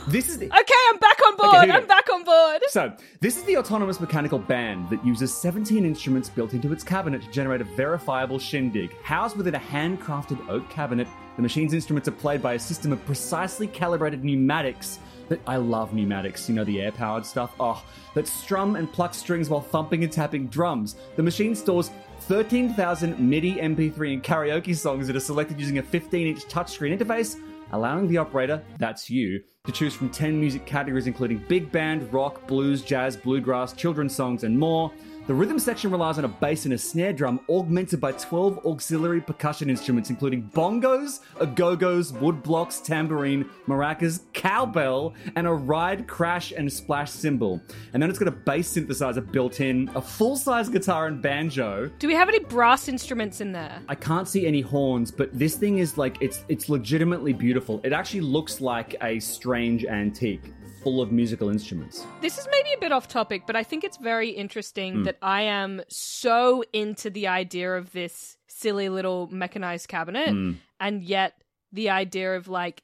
This 0.08 0.28
is 0.28 0.38
the, 0.40 0.48
Okay, 0.48 0.74
I'm 0.90 0.98
back 0.98 1.20
on 1.26 1.38
board. 1.38 1.68
we 1.68 1.72
I'm 1.72 1.88
back 1.88 2.10
on 2.12 2.24
board. 2.24 2.62
so, 2.70 2.92
this 3.22 3.38
is 3.38 3.44
the 3.44 3.58
autonomous 3.58 4.00
mechanical 4.00 4.40
band 4.40 4.90
that 4.90 5.06
uses 5.06 5.34
17 5.34 5.86
instruments 5.86 6.30
built 6.30 6.54
into 6.54 6.72
its 6.74 6.84
cabinet 6.84 7.22
to 7.22 7.30
generate 7.32 7.62
a 7.62 7.66
verifiable 7.76 8.40
shindig. 8.40 8.92
Housed 9.04 9.38
within 9.38 9.56
a 9.56 9.60
handcrafted 9.60 10.50
oak 10.50 10.70
cabinet, 10.70 11.08
the 11.36 11.42
machine's 11.42 11.74
instruments 11.74 12.08
are 12.08 12.12
played 12.14 12.42
by 12.42 12.54
a 12.54 12.60
system 12.60 12.92
of 12.92 13.04
precisely 13.06 13.68
calibrated 13.68 14.24
pneumatics 14.24 15.00
that 15.30 15.42
I 15.48 15.58
love 15.58 15.94
pneumatics, 15.94 16.50
you 16.50 16.56
know, 16.56 16.64
the 16.64 16.82
air 16.82 16.92
powered 16.92 17.26
stuff. 17.26 17.56
Oh, 17.60 17.84
that 18.14 18.28
strum 18.28 18.76
and 18.76 18.92
pluck 18.92 19.14
strings 19.14 19.50
while 19.50 19.62
thumping 19.62 20.04
and 20.04 20.12
tapping 20.12 20.48
drums. 20.48 20.96
The 21.16 21.24
machine 21.24 21.56
stores 21.56 21.92
13,000 22.22 23.20
MIDI, 23.20 23.56
MP3, 23.56 24.14
and 24.14 24.24
karaoke 24.24 24.76
songs 24.76 25.08
that 25.08 25.16
are 25.16 25.22
selected 25.22 25.60
using 25.60 25.80
a 25.80 25.84
15 25.84 26.28
inch 26.28 26.46
touchscreen 26.46 26.98
interface 26.98 27.38
allowing 27.74 28.08
the 28.08 28.18
operator, 28.18 28.64
that's 28.78 29.10
you, 29.10 29.44
to 29.66 29.72
choose 29.72 29.94
from 29.94 30.10
10 30.10 30.40
music 30.40 30.66
categories 30.66 31.08
including 31.08 31.44
big 31.50 31.72
band, 31.72 32.12
rock, 32.14 32.48
blues, 32.48 32.82
jazz, 32.82 33.18
bluegrass, 33.18 33.74
children's 33.74 34.16
songs, 34.16 34.44
and 34.44 34.58
more. 34.58 34.92
The 35.26 35.34
rhythm 35.34 35.58
section 35.58 35.90
relies 35.90 36.18
on 36.18 36.26
a 36.26 36.28
bass 36.28 36.66
and 36.66 36.74
a 36.74 36.78
snare 36.78 37.14
drum 37.14 37.40
augmented 37.50 38.02
by 38.02 38.12
12 38.12 38.66
auxiliary 38.66 39.22
percussion 39.22 39.70
instruments, 39.70 40.10
including 40.10 40.50
bongos, 40.54 41.22
agogos, 41.36 42.12
woodblocks, 42.12 42.84
tambourine, 42.84 43.50
maracas, 43.66 44.24
cowbell, 44.34 45.14
and 45.38 45.48
a 45.48 45.54
ride, 45.54 46.10
crash, 46.10 46.52
and 46.52 46.72
splash 46.72 47.10
cymbal. 47.10 47.62
And 47.94 48.04
then 48.04 48.10
it's 48.10 48.20
got 48.20 48.28
a 48.28 48.32
bass 48.32 48.74
synthesizer 48.76 49.32
built 49.32 49.62
in, 49.62 49.90
a 49.96 50.02
full 50.02 50.36
size 50.36 50.68
guitar 50.68 51.08
and 51.08 51.22
banjo. 51.22 51.90
Do 52.00 52.10
we 52.10 52.16
have 52.16 52.28
any 52.28 52.40
brass 52.40 52.90
instruments 52.90 53.40
in 53.40 53.54
there? 53.54 53.82
I 53.88 53.96
can't 53.96 54.28
see 54.28 54.46
any 54.46 54.60
horns, 54.60 55.10
but 55.10 55.30
this 55.32 55.56
thing 55.56 55.78
is 55.78 55.98
like 55.98 56.18
it's 56.20 56.44
it's 56.50 56.68
legitimately 56.68 57.32
beautiful. 57.32 57.80
It 57.86 57.94
actually 57.94 58.22
looks 58.22 58.60
like 58.60 58.98
a 59.02 59.22
strange 59.22 59.86
antique 59.86 60.52
full 60.84 61.02
of 61.02 61.12
musical 61.12 61.50
instruments. 61.50 62.06
This 62.22 62.38
is 62.38 62.48
maybe 62.52 62.74
a 62.74 62.80
bit 62.80 62.92
off 62.92 63.08
topic, 63.08 63.44
but 63.48 63.56
I 63.56 63.64
think 63.64 63.84
it's 63.84 63.98
very 63.98 64.30
interesting 64.30 65.04
that 65.04 65.18
I 65.22 65.44
am 65.44 65.82
so 65.88 66.64
into 66.74 67.10
the 67.10 67.28
idea 67.28 67.74
of 67.74 67.92
this 67.92 68.38
silly 68.48 68.90
little 68.90 69.28
mechanized 69.32 69.88
cabinet, 69.88 70.58
and 70.80 71.04
yet 71.04 71.34
the 71.72 71.90
idea 71.90 72.36
of 72.36 72.48
like 72.48 72.84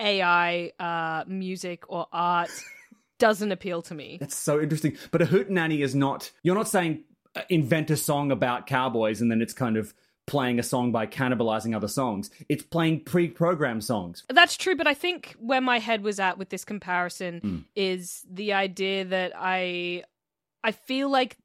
AI 0.00 0.72
uh, 0.78 1.24
music 1.26 1.84
or 1.88 2.06
art 2.12 2.50
doesn't 3.18 3.52
appeal 3.52 3.82
to 3.82 3.94
me. 3.94 4.18
That's 4.20 4.36
so 4.36 4.60
interesting. 4.60 4.96
But 5.10 5.22
a 5.22 5.26
hootenanny 5.26 5.82
is 5.82 5.94
not. 5.94 6.30
You're 6.42 6.54
not 6.54 6.68
saying 6.68 7.04
uh, 7.34 7.42
invent 7.48 7.90
a 7.90 7.96
song 7.96 8.30
about 8.30 8.66
cowboys 8.66 9.20
and 9.20 9.30
then 9.30 9.40
it's 9.40 9.52
kind 9.52 9.76
of 9.76 9.94
playing 10.26 10.58
a 10.58 10.62
song 10.62 10.92
by 10.92 11.06
cannibalizing 11.06 11.74
other 11.74 11.88
songs. 11.88 12.30
It's 12.48 12.62
playing 12.64 13.00
pre-programmed 13.04 13.84
songs. 13.84 14.24
That's 14.28 14.56
true, 14.56 14.74
but 14.76 14.86
I 14.86 14.94
think 14.94 15.34
where 15.38 15.60
my 15.60 15.78
head 15.78 16.02
was 16.02 16.18
at 16.20 16.36
with 16.38 16.48
this 16.48 16.64
comparison 16.64 17.40
Hmm. 17.40 17.58
is 17.74 18.24
the 18.30 18.52
idea 18.52 19.04
that 19.04 19.32
I 19.36 20.02
I 20.64 20.72
feel 20.72 21.08
like 21.08 21.36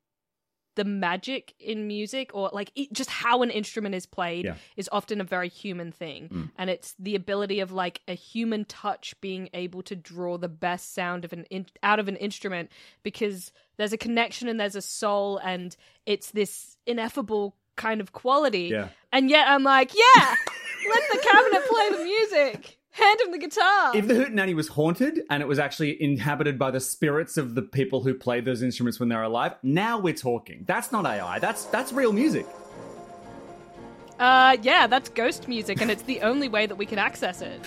the 0.76 0.84
magic 0.86 1.54
in 1.60 1.86
music 1.86 2.32
or 2.34 2.50
like 2.54 2.72
it, 2.76 2.92
just 2.94 3.10
how 3.10 3.44
an 3.44 3.50
instrument 3.52 3.94
is 3.94 4.06
played 4.06 4.46
Yeah. 4.46 4.56
is 4.78 4.90
often 4.92 5.20
a 5.20 5.24
very 5.26 5.50
human 5.50 5.92
thing 5.92 6.30
Mm. 6.30 6.52
and 6.58 6.70
it's 6.70 6.96
the 6.98 7.14
ability 7.14 7.60
of 7.60 7.74
like 7.74 8.00
a 8.08 8.14
human 8.14 8.64
touch 8.66 9.14
being 9.20 9.50
able 9.54 9.84
to 9.84 9.98
draw 9.98 10.38
the 10.38 10.48
best 10.48 10.94
sound 10.94 11.26
of 11.26 11.34
an 11.34 11.44
in- 11.52 11.68
out 11.84 12.00
of 12.00 12.08
an 12.08 12.16
instrument 12.16 12.72
because 13.04 13.52
there's 13.78 13.92
a 13.94 13.98
connection 13.98 14.48
and 14.48 14.60
there's 14.60 14.78
a 14.78 14.82
soul 14.82 15.38
and 15.40 15.76
it's 16.06 16.32
this 16.32 16.78
ineffable 16.88 17.58
kind 17.76 18.02
of 18.02 18.12
quality 18.14 18.70
Yeah. 18.72 18.90
and 19.12 19.30
yet 19.30 19.48
I'm 19.48 19.64
like, 19.64 19.92
yeah, 19.94 20.36
let 20.90 21.04
the 21.12 21.18
cabinet 21.20 21.64
play 21.68 21.90
the 21.98 22.04
music. 22.04 22.78
Hand 22.94 23.22
him 23.22 23.32
the 23.32 23.38
guitar. 23.38 23.96
If 23.96 24.06
the 24.08 24.16
hootenanny 24.16 24.54
was 24.54 24.68
haunted 24.68 25.22
and 25.30 25.42
it 25.42 25.48
was 25.48 25.60
actually 25.60 26.02
inhabited 26.04 26.60
by 26.60 26.72
the 26.72 26.82
spirits 26.82 27.38
of 27.38 27.56
the 27.56 27.62
people 27.62 28.04
who 28.04 28.14
played 28.14 28.44
those 28.44 28.62
instruments 28.62 29.00
when 29.00 29.08
they 29.08 29.16
were 29.16 29.24
alive, 29.24 29.54
now 29.64 29.98
we're 29.98 30.14
talking. 30.14 30.66
That's 30.68 30.92
not 30.92 31.06
AI. 31.06 31.40
That's 31.40 31.64
that's 31.66 31.94
real 31.94 32.12
music. 32.12 32.46
uh, 34.20 34.58
yeah, 34.62 34.88
that's 34.88 35.10
ghost 35.10 35.48
music, 35.48 35.82
and 35.82 35.90
it's 35.90 36.04
the 36.04 36.22
only 36.22 36.48
way 36.50 36.66
that 36.66 36.76
we 36.76 36.86
can 36.86 37.00
access 37.00 37.42
it. 37.42 37.60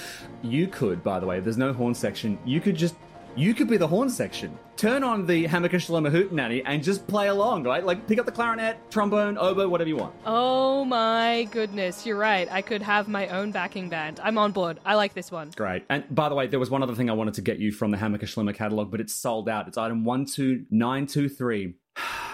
You 0.42 0.68
could, 0.68 1.02
by 1.02 1.18
the 1.18 1.26
way, 1.26 1.40
there's 1.40 1.56
no 1.58 1.72
horn 1.72 1.94
section, 1.94 2.38
you 2.44 2.60
could 2.60 2.76
just 2.76 2.94
you 3.36 3.54
could 3.54 3.68
be 3.68 3.76
the 3.76 3.86
horn 3.86 4.08
section. 4.08 4.56
Turn 4.76 5.04
on 5.04 5.26
the 5.26 5.46
Hammacher 5.46 5.80
Schlemmer 5.80 6.10
Hootenanny 6.10 6.62
and 6.66 6.82
just 6.82 7.06
play 7.06 7.28
along, 7.28 7.64
right? 7.64 7.84
Like 7.84 8.06
pick 8.06 8.18
up 8.18 8.26
the 8.26 8.32
clarinet, 8.32 8.78
trombone, 8.90 9.38
oboe, 9.38 9.68
whatever 9.68 9.88
you 9.88 9.96
want. 9.96 10.14
Oh 10.26 10.84
my 10.84 11.48
goodness, 11.50 12.04
you're 12.04 12.16
right. 12.16 12.48
I 12.50 12.62
could 12.62 12.82
have 12.82 13.08
my 13.08 13.28
own 13.28 13.50
backing 13.50 13.88
band. 13.88 14.20
I'm 14.22 14.38
on 14.38 14.52
board. 14.52 14.80
I 14.84 14.94
like 14.94 15.14
this 15.14 15.30
one. 15.30 15.52
Great. 15.56 15.84
And 15.88 16.04
by 16.14 16.28
the 16.28 16.34
way, 16.34 16.46
there 16.46 16.60
was 16.60 16.70
one 16.70 16.82
other 16.82 16.94
thing 16.94 17.10
I 17.10 17.14
wanted 17.14 17.34
to 17.34 17.42
get 17.42 17.58
you 17.58 17.72
from 17.72 17.90
the 17.90 17.96
Shaloma 17.96 18.54
catalog, 18.54 18.90
but 18.90 19.00
it's 19.00 19.14
sold 19.14 19.48
out. 19.48 19.68
It's 19.68 19.78
item 19.78 20.04
12923. 20.04 21.74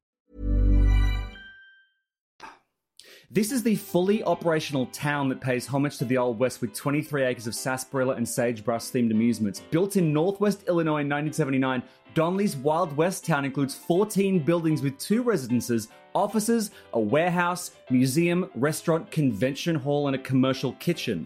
This 3.33 3.53
is 3.53 3.63
the 3.63 3.75
fully 3.75 4.21
operational 4.25 4.87
town 4.87 5.29
that 5.29 5.39
pays 5.39 5.65
homage 5.65 5.97
to 5.99 6.03
the 6.03 6.17
Old 6.17 6.37
West 6.37 6.59
with 6.59 6.73
23 6.73 7.23
acres 7.23 7.47
of 7.47 7.55
sarsaparilla 7.55 8.15
and 8.15 8.27
sagebrush 8.27 8.91
themed 8.91 9.09
amusements. 9.09 9.61
Built 9.71 9.95
in 9.95 10.11
Northwest 10.11 10.65
Illinois 10.67 10.99
in 10.99 11.07
1979, 11.07 11.81
Donley's 12.13 12.57
Wild 12.57 12.93
West 12.97 13.25
town 13.25 13.45
includes 13.45 13.73
14 13.73 14.39
buildings 14.39 14.81
with 14.81 14.97
two 14.97 15.23
residences, 15.23 15.87
offices, 16.13 16.71
a 16.91 16.99
warehouse, 16.99 17.71
museum, 17.89 18.49
restaurant, 18.53 19.09
convention 19.11 19.75
hall, 19.75 20.07
and 20.07 20.15
a 20.17 20.19
commercial 20.19 20.73
kitchen. 20.73 21.25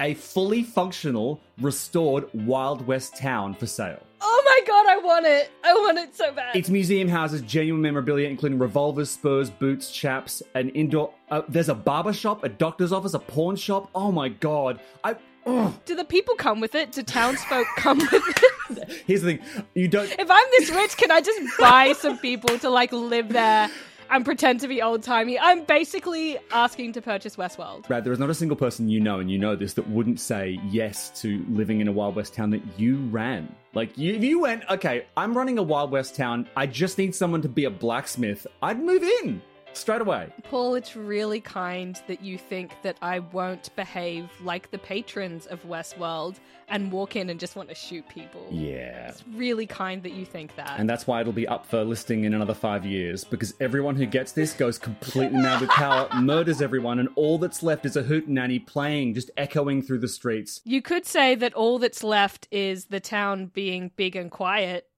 A 0.00 0.12
fully 0.12 0.62
functional, 0.62 1.40
restored 1.62 2.28
Wild 2.34 2.86
West 2.86 3.16
town 3.16 3.54
for 3.54 3.66
sale. 3.66 4.05
Oh 4.20 4.42
my 4.44 4.60
god, 4.66 4.86
I 4.86 4.96
want 4.98 5.26
it. 5.26 5.50
I 5.62 5.72
want 5.74 5.98
it 5.98 6.16
so 6.16 6.32
bad. 6.32 6.56
Its 6.56 6.70
museum 6.70 7.08
houses 7.08 7.42
genuine 7.42 7.82
memorabilia, 7.82 8.28
including 8.28 8.58
revolvers, 8.58 9.10
spurs, 9.10 9.50
boots, 9.50 9.90
chaps, 9.90 10.42
an 10.54 10.70
indoor. 10.70 11.12
Uh, 11.30 11.42
there's 11.48 11.68
a 11.68 11.74
barber 11.74 12.12
shop, 12.12 12.44
a 12.44 12.48
doctor's 12.48 12.92
office, 12.92 13.14
a 13.14 13.18
pawn 13.18 13.56
shop. 13.56 13.90
Oh 13.94 14.10
my 14.10 14.28
god! 14.28 14.80
I. 15.04 15.16
ugh. 15.46 15.74
Do 15.84 15.94
the 15.94 16.04
people 16.04 16.34
come 16.34 16.60
with 16.60 16.74
it? 16.74 16.92
Do 16.92 17.02
townsfolk 17.02 17.66
come 17.76 17.98
with 17.98 18.12
it? 18.12 19.02
Here's 19.06 19.22
the 19.22 19.36
thing: 19.36 19.64
you 19.74 19.88
don't. 19.88 20.10
if 20.10 20.30
I'm 20.30 20.46
this 20.58 20.70
rich, 20.70 20.96
can 20.96 21.10
I 21.10 21.20
just 21.20 21.58
buy 21.58 21.92
some 21.92 22.18
people 22.18 22.58
to 22.58 22.70
like 22.70 22.92
live 22.92 23.28
there 23.30 23.70
and 24.10 24.24
pretend 24.24 24.60
to 24.60 24.68
be 24.68 24.82
old 24.82 25.02
timey? 25.02 25.38
I'm 25.38 25.64
basically 25.64 26.38
asking 26.50 26.92
to 26.94 27.02
purchase 27.02 27.36
Westworld. 27.36 27.88
Rad, 27.88 28.04
there 28.04 28.12
is 28.12 28.18
not 28.18 28.30
a 28.30 28.34
single 28.34 28.56
person 28.56 28.88
you 28.88 29.00
know, 29.00 29.20
and 29.20 29.30
you 29.30 29.38
know 29.38 29.56
this, 29.56 29.74
that 29.74 29.88
wouldn't 29.88 30.20
say 30.20 30.58
yes 30.68 31.20
to 31.20 31.44
living 31.48 31.80
in 31.80 31.88
a 31.88 31.92
Wild 31.92 32.16
West 32.16 32.34
town 32.34 32.50
that 32.50 32.62
you 32.78 32.98
ran. 33.10 33.54
Like, 33.74 33.96
you, 33.98 34.14
if 34.14 34.24
you 34.24 34.40
went, 34.40 34.64
okay, 34.70 35.06
I'm 35.16 35.36
running 35.36 35.58
a 35.58 35.62
Wild 35.62 35.90
West 35.90 36.14
town, 36.16 36.48
I 36.56 36.66
just 36.66 36.98
need 36.98 37.14
someone 37.14 37.42
to 37.42 37.48
be 37.48 37.64
a 37.64 37.70
blacksmith, 37.70 38.46
I'd 38.62 38.82
move 38.82 39.02
in 39.02 39.42
straight 39.78 40.00
away. 40.00 40.32
Paul, 40.44 40.74
it's 40.74 40.96
really 40.96 41.40
kind 41.40 42.00
that 42.06 42.22
you 42.22 42.38
think 42.38 42.72
that 42.82 42.96
I 43.02 43.20
won't 43.20 43.74
behave 43.76 44.28
like 44.42 44.70
the 44.70 44.78
patrons 44.78 45.46
of 45.46 45.62
Westworld 45.64 46.36
and 46.68 46.90
walk 46.90 47.14
in 47.16 47.30
and 47.30 47.38
just 47.38 47.54
want 47.56 47.68
to 47.68 47.74
shoot 47.74 48.08
people. 48.08 48.46
Yeah. 48.50 49.08
It's 49.08 49.24
really 49.34 49.66
kind 49.66 50.02
that 50.02 50.12
you 50.12 50.24
think 50.24 50.56
that. 50.56 50.74
And 50.78 50.88
that's 50.88 51.06
why 51.06 51.20
it'll 51.20 51.32
be 51.32 51.46
up 51.46 51.66
for 51.66 51.84
listing 51.84 52.24
in 52.24 52.34
another 52.34 52.54
five 52.54 52.84
years, 52.84 53.24
because 53.24 53.54
everyone 53.60 53.94
who 53.96 54.06
gets 54.06 54.32
this 54.32 54.52
goes 54.52 54.78
completely 54.78 55.38
mad 55.38 55.60
with 55.60 55.70
power, 55.70 56.08
murders 56.14 56.60
everyone, 56.60 56.98
and 56.98 57.08
all 57.14 57.38
that's 57.38 57.62
left 57.62 57.86
is 57.86 57.96
a 57.96 58.02
hootenanny 58.02 58.64
playing, 58.64 59.14
just 59.14 59.30
echoing 59.36 59.82
through 59.82 59.98
the 59.98 60.08
streets. 60.08 60.60
you 60.64 60.82
could 60.82 61.06
say 61.06 61.34
that 61.34 61.54
all 61.54 61.78
that's 61.78 62.02
left 62.02 62.48
is 62.50 62.86
the 62.86 63.00
town 63.00 63.46
being 63.46 63.90
big 63.96 64.16
and 64.16 64.30
quiet. 64.30 64.88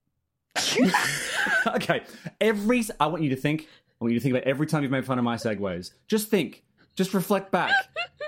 okay, 1.67 2.03
every 2.41 2.85
I 2.99 3.07
want 3.07 3.23
you 3.23 3.31
to 3.31 3.37
think. 3.37 3.69
I 4.01 4.05
want 4.05 4.13
you 4.13 4.21
to 4.21 4.23
think 4.23 4.35
about 4.35 4.47
every 4.47 4.67
time 4.67 4.83
you've 4.83 4.93
made 4.93 5.05
fun 5.05 5.19
of 5.19 5.25
my 5.25 5.37
segues. 5.37 5.93
Just 6.07 6.29
think. 6.29 6.63
Just 6.95 7.15
reflect 7.15 7.51
back. 7.51 7.73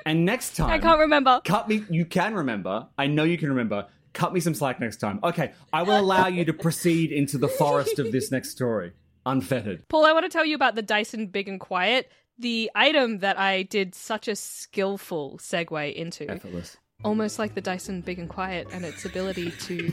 And 0.07 0.25
next 0.25 0.57
time, 0.57 0.71
I 0.71 0.79
can't 0.79 0.99
remember. 0.99 1.43
cut 1.45 1.69
me. 1.69 1.85
You 1.91 2.07
can 2.07 2.35
remember. 2.35 2.87
I 2.97 3.07
know 3.07 3.25
you 3.25 3.37
can 3.37 3.51
remember. 3.51 3.87
Cut 4.15 4.33
me 4.33 4.41
some 4.41 4.55
slack 4.55 4.81
next 4.81 4.97
time. 4.97 5.21
Okay, 5.23 5.53
I 5.75 5.83
will 5.83 5.99
allow 6.01 6.27
you 6.27 6.45
to 6.47 6.55
proceed 6.55 7.13
into 7.13 7.37
the 7.37 7.49
forest 7.49 7.99
of 7.99 8.11
this 8.11 8.33
next 8.33 8.49
story, 8.49 8.93
unfettered. 9.27 9.87
Paul, 9.89 10.07
I 10.07 10.13
want 10.13 10.25
to 10.25 10.31
tell 10.31 10.47
you 10.47 10.55
about 10.55 10.75
the 10.75 10.81
Dyson 10.81 11.27
Big 11.27 11.49
and 11.49 11.61
Quiet, 11.61 12.11
the 12.39 12.71
item 12.75 13.19
that 13.19 13.39
I 13.39 13.65
did 13.65 13.95
such 13.95 14.27
a 14.27 14.35
skillful 14.35 15.37
segue 15.39 15.95
into. 15.95 16.31
Effortless. 16.31 16.79
Almost 17.05 17.39
like 17.39 17.55
the 17.55 17.61
Dyson 17.61 18.01
Big 18.01 18.19
and 18.19 18.29
Quiet 18.29 18.69
and 18.73 18.87
its 18.87 19.05
ability 19.05 19.51
to 19.51 19.93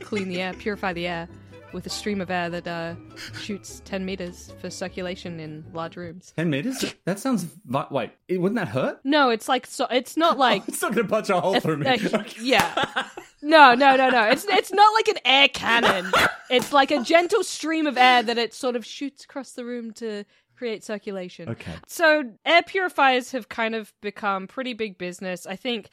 clean 0.00 0.28
the 0.28 0.40
air, 0.40 0.54
purify 0.54 0.94
the 0.94 1.06
air 1.06 1.28
with 1.72 1.86
a 1.86 1.90
stream 1.90 2.20
of 2.20 2.30
air 2.30 2.50
that 2.50 2.66
uh, 2.66 2.94
shoots 3.38 3.82
10 3.84 4.04
meters 4.04 4.52
for 4.60 4.70
circulation 4.70 5.40
in 5.40 5.64
large 5.72 5.96
rooms. 5.96 6.32
Ten 6.36 6.50
meters? 6.50 6.94
That 7.04 7.18
sounds. 7.18 7.44
Vi- 7.64 7.86
wait, 7.90 8.10
it, 8.28 8.40
wouldn't 8.40 8.58
that 8.58 8.68
hurt? 8.68 9.00
No, 9.04 9.30
it's 9.30 9.48
like, 9.48 9.66
so, 9.66 9.86
it's 9.90 10.16
not 10.16 10.38
like. 10.46 10.66
It's 10.68 10.82
not 10.82 10.94
going 10.94 11.06
to 11.06 11.10
punch 11.10 11.30
a 11.30 11.40
hole 11.40 11.58
through 11.60 11.78
me. 11.78 11.88
Uh, 11.88 12.24
yeah. 12.40 13.08
No, 13.42 13.74
no, 13.74 13.96
no, 13.96 14.08
no. 14.10 14.28
It's 14.28 14.44
it's 14.44 14.72
not 14.72 14.92
like 14.94 15.08
an 15.08 15.18
air 15.24 15.48
cannon. 15.48 16.10
It's 16.48 16.72
like 16.72 16.90
a 16.90 17.02
gentle 17.02 17.42
stream 17.42 17.86
of 17.86 17.96
air 17.98 18.22
that 18.22 18.38
it 18.38 18.54
sort 18.54 18.76
of 18.76 18.86
shoots 18.86 19.24
across 19.24 19.52
the 19.52 19.64
room 19.64 19.92
to 19.94 20.24
create 20.56 20.84
circulation. 20.84 21.48
Okay. 21.48 21.72
So 21.88 22.22
air 22.44 22.62
purifiers 22.62 23.32
have 23.32 23.48
kind 23.48 23.74
of 23.74 23.92
become 24.00 24.46
pretty 24.46 24.74
big 24.74 24.96
business. 24.96 25.44
I 25.44 25.56
think 25.56 25.88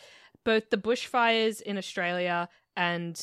both 0.45 0.69
the 0.69 0.77
bushfires 0.77 1.61
in 1.61 1.77
Australia 1.77 2.49
and 2.77 3.19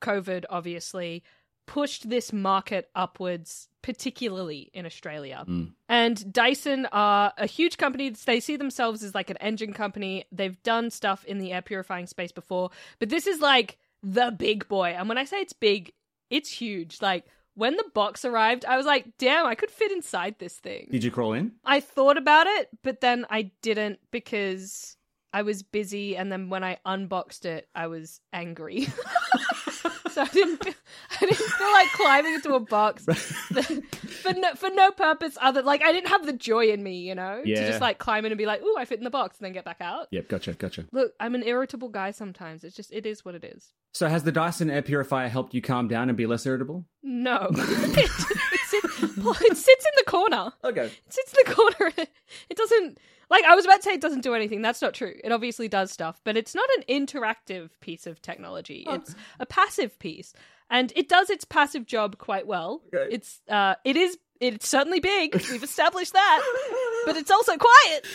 COVID, 0.00 0.44
obviously, 0.50 1.24
pushed 1.66 2.08
this 2.08 2.32
market 2.32 2.90
upwards, 2.94 3.68
particularly 3.82 4.70
in 4.72 4.86
Australia. 4.86 5.42
Hmm. 5.46 5.64
And 5.88 6.32
Dyson 6.32 6.86
are 6.92 7.32
a 7.38 7.46
huge 7.46 7.76
company. 7.76 8.10
They 8.10 8.40
see 8.40 8.56
themselves 8.56 9.02
as 9.02 9.14
like 9.14 9.30
an 9.30 9.36
engine 9.38 9.72
company. 9.72 10.24
They've 10.32 10.60
done 10.62 10.90
stuff 10.90 11.24
in 11.24 11.38
the 11.38 11.52
air 11.52 11.62
purifying 11.62 12.06
space 12.06 12.32
before, 12.32 12.70
but 12.98 13.08
this 13.08 13.26
is 13.26 13.40
like 13.40 13.78
the 14.02 14.34
big 14.36 14.68
boy. 14.68 14.94
And 14.96 15.08
when 15.08 15.18
I 15.18 15.24
say 15.24 15.38
it's 15.38 15.52
big, 15.52 15.92
it's 16.30 16.50
huge. 16.50 17.00
Like 17.00 17.24
when 17.54 17.76
the 17.76 17.84
box 17.94 18.24
arrived, 18.24 18.64
I 18.64 18.76
was 18.76 18.86
like, 18.86 19.06
damn, 19.18 19.46
I 19.46 19.54
could 19.54 19.70
fit 19.70 19.92
inside 19.92 20.36
this 20.38 20.56
thing. 20.56 20.88
Did 20.90 21.04
you 21.04 21.10
crawl 21.10 21.32
in? 21.32 21.52
I 21.64 21.80
thought 21.80 22.18
about 22.18 22.46
it, 22.46 22.68
but 22.82 23.00
then 23.00 23.26
I 23.30 23.50
didn't 23.62 24.00
because 24.10 24.96
I 25.32 25.42
was 25.42 25.62
busy. 25.62 26.16
And 26.16 26.30
then 26.30 26.48
when 26.48 26.62
I 26.64 26.78
unboxed 26.84 27.44
it, 27.44 27.68
I 27.74 27.86
was 27.86 28.20
angry. 28.32 28.88
so 30.14 30.22
I 30.22 30.26
didn't, 30.26 30.62
feel, 30.62 30.74
I 31.20 31.26
didn't 31.26 31.36
feel 31.36 31.72
like 31.72 31.88
climbing 31.92 32.34
into 32.34 32.54
a 32.54 32.60
box 32.60 33.04
for 33.04 34.32
no, 34.32 34.54
for 34.54 34.70
no 34.70 34.90
purpose 34.92 35.36
other 35.40 35.62
like 35.62 35.82
I 35.82 35.92
didn't 35.92 36.08
have 36.08 36.26
the 36.26 36.32
joy 36.32 36.66
in 36.68 36.82
me, 36.82 36.98
you 36.98 37.14
know, 37.14 37.42
to 37.42 37.54
just 37.54 37.80
like 37.80 37.98
climb 37.98 38.24
in 38.24 38.32
and 38.32 38.38
be 38.38 38.46
like, 38.46 38.62
"Ooh, 38.62 38.76
I 38.78 38.84
fit 38.84 38.98
in 38.98 39.04
the 39.04 39.10
box," 39.10 39.38
and 39.38 39.44
then 39.44 39.52
get 39.52 39.64
back 39.64 39.80
out. 39.80 40.08
Yep, 40.10 40.28
gotcha, 40.28 40.52
gotcha. 40.54 40.86
Look, 40.92 41.12
I'm 41.20 41.34
an 41.34 41.42
irritable 41.42 41.88
guy 41.88 42.12
sometimes. 42.12 42.64
It's 42.64 42.76
just 42.76 42.92
it 42.92 43.06
is 43.06 43.24
what 43.24 43.34
it 43.34 43.44
is. 43.44 43.72
So 43.92 44.08
has 44.08 44.24
the 44.24 44.32
Dyson 44.32 44.70
air 44.70 44.82
purifier 44.82 45.28
helped 45.28 45.54
you 45.54 45.62
calm 45.62 45.86
down 45.86 46.08
and 46.08 46.18
be 46.18 46.26
less 46.26 46.44
irritable? 46.46 46.84
No, 47.02 47.48
it, 47.52 47.98
it, 47.98 48.10
sits, 48.10 49.00
it 49.02 49.56
sits 49.56 49.84
in 49.84 49.92
the 49.98 50.04
corner. 50.06 50.52
Okay. 50.64 50.86
It 50.86 51.12
sits 51.12 51.32
in 51.32 51.44
the 51.44 51.54
corner. 51.54 51.92
It 52.50 52.56
doesn't 52.56 52.98
like 53.30 53.44
I 53.44 53.54
was 53.54 53.64
about 53.64 53.76
to 53.76 53.82
say 53.82 53.92
it 53.92 54.00
doesn't 54.00 54.22
do 54.22 54.34
anything. 54.34 54.62
That's 54.62 54.82
not 54.82 54.94
true. 54.94 55.14
It 55.22 55.32
obviously 55.32 55.68
does 55.68 55.90
stuff, 55.90 56.20
but 56.24 56.36
it's 56.36 56.54
not 56.54 56.68
an 56.76 56.84
interactive 56.88 57.70
piece 57.80 58.06
of 58.06 58.20
technology. 58.22 58.84
It's 58.88 59.14
a 59.40 59.46
passive 59.46 59.98
piece, 59.98 60.32
and 60.70 60.92
it 60.96 61.08
does 61.08 61.30
its 61.30 61.44
passive 61.44 61.86
job 61.86 62.18
quite 62.18 62.46
well. 62.46 62.82
Okay. 62.94 63.14
It's 63.14 63.40
uh, 63.48 63.74
it 63.84 63.96
is 63.96 64.18
it's 64.40 64.68
certainly 64.68 65.00
big. 65.00 65.34
We've 65.50 65.62
established 65.62 66.12
that, 66.12 66.42
but 67.06 67.16
it's 67.16 67.30
also 67.30 67.56
quiet. 67.56 68.06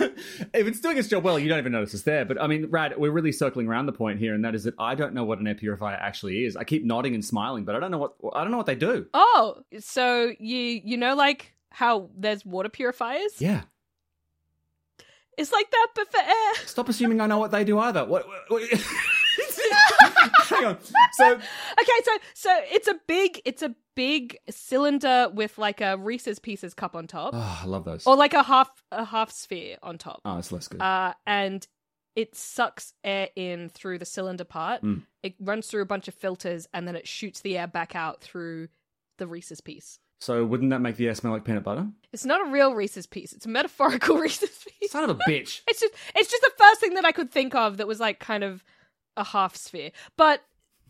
if 0.54 0.66
it's 0.66 0.80
doing 0.80 0.96
its 0.96 1.08
job 1.08 1.22
well, 1.22 1.38
you 1.38 1.48
don't 1.48 1.58
even 1.58 1.72
notice 1.72 1.94
it's 1.94 2.02
there. 2.02 2.24
But 2.24 2.40
I 2.40 2.46
mean, 2.46 2.66
Rad, 2.70 2.94
we're 2.96 3.10
really 3.10 3.32
circling 3.32 3.68
around 3.68 3.86
the 3.86 3.92
point 3.92 4.18
here, 4.18 4.34
and 4.34 4.44
that 4.44 4.54
is 4.54 4.64
that 4.64 4.74
I 4.78 4.94
don't 4.94 5.14
know 5.14 5.24
what 5.24 5.38
an 5.38 5.46
air 5.46 5.54
purifier 5.54 5.96
actually 5.96 6.44
is. 6.44 6.56
I 6.56 6.64
keep 6.64 6.84
nodding 6.84 7.14
and 7.14 7.24
smiling, 7.24 7.64
but 7.64 7.74
I 7.74 7.80
don't 7.80 7.90
know 7.90 7.98
what 7.98 8.14
I 8.34 8.42
don't 8.42 8.50
know 8.50 8.56
what 8.56 8.66
they 8.66 8.74
do. 8.74 9.06
Oh, 9.14 9.62
so 9.78 10.32
you 10.38 10.80
you 10.84 10.96
know 10.96 11.14
like 11.14 11.52
how 11.70 12.10
there's 12.16 12.44
water 12.44 12.68
purifiers? 12.68 13.32
Yeah. 13.38 13.62
It's 15.38 15.52
like 15.52 15.70
that, 15.70 15.88
but 15.94 16.10
for 16.10 16.18
air. 16.20 16.54
Stop 16.66 16.88
assuming 16.88 17.20
I 17.20 17.26
know 17.26 17.38
what 17.38 17.50
they 17.52 17.64
do 17.64 17.78
either. 17.78 18.04
What? 18.04 18.26
what, 18.28 18.50
what- 18.50 18.62
Hang 20.48 20.64
on. 20.64 20.78
So 21.12 21.32
Okay, 21.34 21.98
so 22.04 22.12
so 22.34 22.60
it's 22.72 22.88
a 22.88 22.96
big 23.06 23.40
it's 23.44 23.62
a 23.62 23.74
big 23.94 24.36
cylinder 24.50 25.28
with 25.32 25.58
like 25.58 25.80
a 25.80 25.96
Reese's 25.96 26.38
Pieces 26.38 26.74
cup 26.74 26.94
on 26.96 27.06
top, 27.06 27.30
oh, 27.34 27.60
I 27.62 27.66
love 27.66 27.84
those. 27.84 28.06
or 28.06 28.16
like 28.16 28.34
a 28.34 28.42
half 28.42 28.68
a 28.90 29.04
half 29.04 29.30
sphere 29.30 29.76
on 29.82 29.98
top. 29.98 30.20
Oh, 30.24 30.38
it's 30.38 30.50
less 30.52 30.68
good. 30.68 30.80
Uh, 30.80 31.14
and 31.26 31.66
it 32.16 32.34
sucks 32.34 32.92
air 33.04 33.28
in 33.36 33.68
through 33.68 33.98
the 33.98 34.04
cylinder 34.04 34.44
part. 34.44 34.82
Mm. 34.82 35.02
It 35.22 35.34
runs 35.40 35.66
through 35.68 35.82
a 35.82 35.86
bunch 35.86 36.08
of 36.08 36.14
filters, 36.14 36.66
and 36.74 36.88
then 36.88 36.96
it 36.96 37.06
shoots 37.06 37.40
the 37.40 37.56
air 37.58 37.66
back 37.68 37.94
out 37.94 38.20
through 38.20 38.68
the 39.18 39.26
Reese's 39.26 39.60
piece. 39.60 39.98
So 40.20 40.44
wouldn't 40.44 40.70
that 40.70 40.80
make 40.80 40.96
the 40.96 41.06
air 41.06 41.14
smell 41.14 41.32
like 41.32 41.44
peanut 41.44 41.62
butter? 41.62 41.88
It's 42.12 42.24
not 42.24 42.46
a 42.46 42.50
real 42.50 42.74
Reese's 42.74 43.06
piece; 43.06 43.32
it's 43.32 43.46
a 43.46 43.48
metaphorical 43.48 44.16
Reese's 44.18 44.64
piece. 44.80 44.90
Son 44.90 45.08
of 45.08 45.10
a 45.10 45.30
bitch. 45.30 45.60
It's 45.68 45.80
just 45.80 45.94
it's 46.14 46.30
just 46.30 46.42
the 46.42 46.52
first 46.58 46.80
thing 46.80 46.94
that 46.94 47.04
I 47.04 47.12
could 47.12 47.30
think 47.30 47.54
of 47.54 47.76
that 47.76 47.86
was 47.86 48.00
like 48.00 48.18
kind 48.18 48.44
of 48.44 48.64
a 49.16 49.24
half 49.24 49.56
sphere. 49.56 49.90
But 50.16 50.42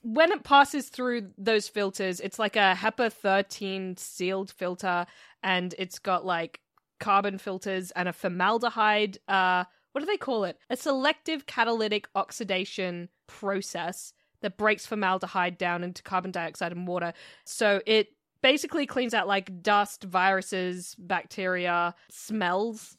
when 0.03 0.33
it 0.33 0.45
passes 0.45 0.89
through 0.89 1.31
those 1.37 1.69
filters, 1.69 2.21
it's 2.21 2.39
like 2.39 2.57
a 2.57 2.75
HEPA 2.79 3.13
13 3.13 3.97
sealed 3.97 4.51
filter 4.51 5.07
and 5.43 5.75
it's 5.79 5.99
got 5.99 6.25
like 6.25 6.61
carbon 7.01 7.39
filters 7.39 7.91
and 7.93 8.09
a 8.09 8.13
formaldehyde 8.13 9.19
uh 9.29 9.65
what 9.93 10.01
do 10.01 10.07
they 10.07 10.17
call 10.17 10.45
it? 10.45 10.59
A 10.71 10.77
selective 10.77 11.47
catalytic 11.47 12.09
oxidation 12.15 13.09
process 13.27 14.13
that 14.43 14.57
breaks 14.57 14.87
formaldehyde 14.87 15.59
down 15.59 15.83
into 15.83 16.03
carbon 16.03 16.31
dioxide 16.31 16.73
and 16.73 16.87
water. 16.87 17.13
So 17.45 17.81
it 17.87 18.09
basically 18.43 18.87
cleans 18.87 19.15
out 19.15 19.27
like 19.27 19.63
dust, 19.63 20.05
viruses, 20.05 20.95
bacteria, 20.99 21.95
smells 22.11 22.97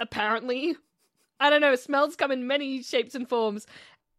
apparently. 0.00 0.76
I 1.38 1.50
don't 1.50 1.60
know, 1.60 1.74
smells 1.74 2.16
come 2.16 2.30
in 2.32 2.46
many 2.46 2.82
shapes 2.82 3.14
and 3.14 3.28
forms, 3.28 3.66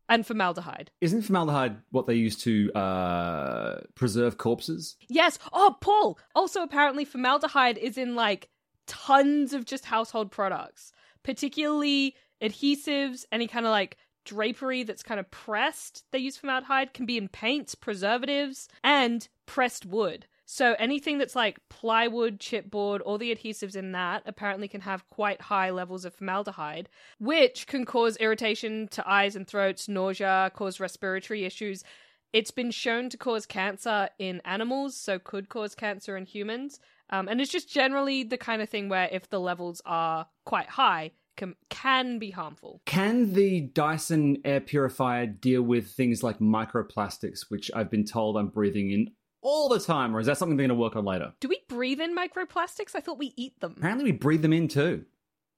and 0.09 0.25
formaldehyde. 0.25 0.91
Isn't 1.01 1.23
formaldehyde 1.23 1.77
what 1.91 2.07
they 2.07 2.13
use 2.13 2.35
to 2.43 2.71
uh, 2.73 3.81
preserve 3.95 4.37
corpses? 4.37 4.95
Yes. 5.09 5.39
Oh, 5.51 5.75
Paul. 5.81 6.19
Also, 6.35 6.61
apparently, 6.61 7.05
formaldehyde 7.05 7.77
is 7.77 7.97
in 7.97 8.15
like 8.15 8.49
tons 8.85 9.53
of 9.53 9.65
just 9.65 9.85
household 9.85 10.31
products, 10.31 10.91
particularly 11.23 12.15
adhesives, 12.41 13.25
any 13.31 13.47
kind 13.47 13.65
of 13.65 13.71
like 13.71 13.97
drapery 14.25 14.83
that's 14.83 15.03
kind 15.03 15.19
of 15.19 15.29
pressed. 15.31 16.03
They 16.11 16.19
use 16.19 16.37
formaldehyde 16.37 16.93
can 16.93 17.05
be 17.05 17.17
in 17.17 17.27
paints, 17.29 17.75
preservatives, 17.75 18.67
and 18.83 19.27
pressed 19.45 19.85
wood. 19.85 20.27
So 20.49 20.77
anything 20.79 21.17
that's 21.17 21.35
like 21.35 21.59
plywood, 21.67 22.39
chipboard, 22.39 23.01
all 23.05 23.17
the 23.17 23.35
adhesives 23.35 23.75
in 23.75 23.91
that 23.91 24.23
apparently 24.25 24.69
can 24.69 24.79
have 24.79 25.07
quite 25.09 25.41
high 25.41 25.71
levels 25.71 26.05
of 26.05 26.15
formaldehyde, 26.15 26.87
which 27.19 27.67
can 27.67 27.83
cause 27.83 28.15
irritation 28.15 28.87
to 28.91 29.07
eyes 29.07 29.35
and 29.35 29.45
throats, 29.45 29.89
nausea, 29.89 30.49
cause 30.55 30.79
respiratory 30.79 31.43
issues. 31.43 31.83
It's 32.31 32.51
been 32.51 32.71
shown 32.71 33.09
to 33.09 33.17
cause 33.17 33.45
cancer 33.45 34.07
in 34.19 34.41
animals, 34.45 34.95
so 34.95 35.19
could 35.19 35.49
cause 35.49 35.75
cancer 35.75 36.15
in 36.15 36.25
humans. 36.25 36.79
Um, 37.09 37.27
and 37.27 37.41
it's 37.41 37.51
just 37.51 37.69
generally 37.69 38.23
the 38.23 38.37
kind 38.37 38.61
of 38.61 38.69
thing 38.69 38.87
where 38.87 39.09
if 39.11 39.29
the 39.29 39.41
levels 39.41 39.81
are 39.85 40.27
quite 40.45 40.69
high, 40.69 41.11
can, 41.35 41.55
can 41.69 42.19
be 42.19 42.31
harmful. 42.31 42.81
Can 42.85 43.33
the 43.33 43.61
Dyson 43.61 44.37
air 44.45 44.61
purifier 44.61 45.25
deal 45.25 45.61
with 45.61 45.91
things 45.91 46.23
like 46.23 46.39
microplastics, 46.39 47.49
which 47.49 47.69
I've 47.75 47.91
been 47.91 48.05
told 48.05 48.37
I'm 48.37 48.47
breathing 48.47 48.91
in 48.91 49.11
all 49.41 49.69
the 49.69 49.79
time, 49.79 50.15
or 50.15 50.19
is 50.19 50.25
that 50.27 50.37
something 50.37 50.57
they're 50.57 50.67
going 50.67 50.77
to 50.77 50.81
work 50.81 50.95
on 50.95 51.05
later? 51.05 51.33
Do 51.39 51.47
we 51.47 51.59
breathe 51.67 52.01
in 52.01 52.15
microplastics? 52.15 52.95
I 52.95 52.99
thought 52.99 53.17
we 53.17 53.33
eat 53.35 53.59
them. 53.59 53.75
Apparently, 53.77 54.05
we 54.05 54.11
breathe 54.11 54.41
them 54.41 54.53
in 54.53 54.67
too. 54.67 55.05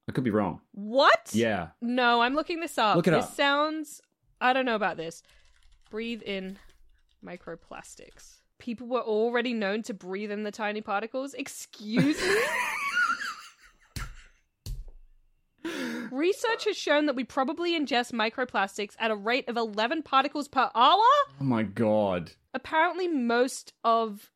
I 0.08 0.12
could 0.12 0.24
be 0.24 0.32
wrong. 0.32 0.62
What? 0.72 1.30
Yeah. 1.34 1.70
No, 1.82 2.22
I'm 2.22 2.34
looking 2.34 2.60
this 2.60 2.78
up. 2.78 2.96
Look 2.96 3.08
it 3.08 3.12
this 3.12 3.26
up. 3.26 3.36
sounds. 3.36 4.02
I 4.42 4.54
don't 4.54 4.66
know 4.66 4.76
about 4.76 4.98
this. 4.98 5.22
Breathe 5.92 6.22
in 6.24 6.58
microplastics. 7.24 8.38
People 8.58 8.88
were 8.88 9.02
already 9.02 9.54
known 9.54 9.84
to 9.84 9.94
breathe 9.94 10.32
in 10.32 10.44
the 10.44 10.52
tiny 10.52 10.82
particles. 10.82 11.34
Excuse 11.34 12.20
me? 12.22 12.36
Research 16.12 16.66
has 16.66 16.76
shown 16.76 17.06
that 17.06 17.16
we 17.16 17.24
probably 17.24 17.80
ingest 17.80 18.12
microplastics 18.14 18.96
at 19.00 19.12
a 19.12 19.16
rate 19.16 19.48
of 19.48 19.58
11 19.58 20.02
particles 20.04 20.48
per 20.48 20.72
hour. 20.74 21.04
Oh 21.40 21.44
my 21.44 21.64
god. 21.64 22.32
Apparently, 22.60 23.08
most 23.08 23.74
of 23.84 24.32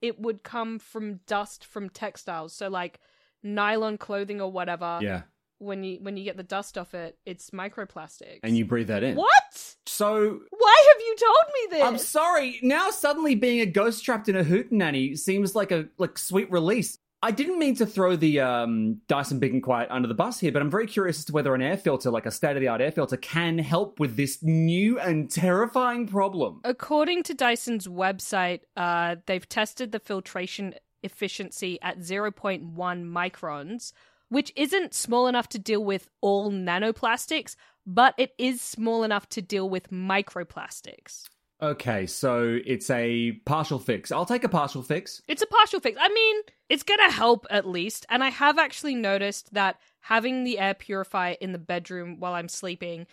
it 0.00 0.18
would 0.20 0.42
come 0.42 0.78
from 0.78 1.20
dust 1.26 1.64
from 1.64 1.90
textiles. 1.90 2.52
So, 2.54 2.68
like 2.68 3.00
nylon 3.42 3.98
clothing 3.98 4.40
or 4.40 4.50
whatever. 4.50 4.98
Yeah. 5.02 5.22
When 5.58 5.84
you 5.84 5.98
when 6.02 6.18
you 6.18 6.24
get 6.24 6.36
the 6.36 6.42
dust 6.42 6.76
off 6.76 6.92
it, 6.94 7.18
it's 7.24 7.50
microplastics. 7.50 8.40
And 8.42 8.56
you 8.56 8.66
breathe 8.66 8.88
that 8.88 9.02
in. 9.02 9.16
what? 9.16 9.76
So 9.86 10.40
Why 10.50 10.84
have 10.92 11.00
you 11.00 11.16
told 11.18 11.52
me 11.54 11.76
this? 11.78 11.82
I'm 11.86 11.98
sorry. 11.98 12.60
Now 12.62 12.90
suddenly 12.90 13.34
being 13.34 13.60
a 13.60 13.66
ghost 13.66 14.04
trapped 14.04 14.28
in 14.28 14.36
a 14.36 14.44
hootenanny 14.44 15.16
seems 15.18 15.54
like 15.54 15.72
a 15.72 15.88
like 15.96 16.18
sweet 16.18 16.50
release. 16.50 16.98
I 17.22 17.30
didn't 17.30 17.58
mean 17.58 17.74
to 17.76 17.86
throw 17.86 18.14
the 18.14 18.40
um, 18.40 19.00
Dyson 19.08 19.38
Big 19.38 19.52
and 19.52 19.62
Quiet 19.62 19.90
under 19.90 20.06
the 20.06 20.14
bus 20.14 20.38
here, 20.38 20.52
but 20.52 20.60
I'm 20.60 20.70
very 20.70 20.86
curious 20.86 21.18
as 21.18 21.24
to 21.26 21.32
whether 21.32 21.54
an 21.54 21.62
air 21.62 21.76
filter, 21.76 22.10
like 22.10 22.26
a 22.26 22.30
state 22.30 22.56
of 22.56 22.60
the 22.60 22.68
art 22.68 22.80
air 22.80 22.92
filter, 22.92 23.16
can 23.16 23.58
help 23.58 23.98
with 23.98 24.16
this 24.16 24.42
new 24.42 24.98
and 24.98 25.30
terrifying 25.30 26.06
problem. 26.06 26.60
According 26.64 27.22
to 27.24 27.34
Dyson's 27.34 27.88
website, 27.88 28.60
uh, 28.76 29.16
they've 29.26 29.48
tested 29.48 29.92
the 29.92 29.98
filtration 29.98 30.74
efficiency 31.02 31.78
at 31.82 31.98
0.1 32.00 32.74
microns, 32.74 33.92
which 34.28 34.52
isn't 34.54 34.92
small 34.92 35.26
enough 35.26 35.48
to 35.48 35.58
deal 35.58 35.82
with 35.82 36.08
all 36.20 36.50
nanoplastics, 36.50 37.56
but 37.86 38.14
it 38.18 38.34
is 38.38 38.60
small 38.60 39.04
enough 39.04 39.28
to 39.30 39.40
deal 39.40 39.68
with 39.70 39.90
microplastics. 39.90 41.24
Okay, 41.62 42.06
so 42.06 42.58
it's 42.66 42.90
a 42.90 43.32
partial 43.46 43.78
fix. 43.78 44.12
I'll 44.12 44.26
take 44.26 44.44
a 44.44 44.48
partial 44.48 44.82
fix. 44.82 45.22
It's 45.26 45.40
a 45.40 45.46
partial 45.46 45.80
fix. 45.80 45.96
I 45.98 46.08
mean, 46.10 46.42
it's 46.68 46.82
gonna 46.82 47.10
help 47.10 47.46
at 47.48 47.66
least. 47.66 48.04
And 48.10 48.22
I 48.22 48.28
have 48.28 48.58
actually 48.58 48.94
noticed 48.94 49.54
that 49.54 49.80
having 50.00 50.44
the 50.44 50.58
air 50.58 50.74
purifier 50.74 51.36
in 51.40 51.52
the 51.52 51.58
bedroom 51.58 52.20
while 52.20 52.34
I'm 52.34 52.48
sleeping 52.48 53.06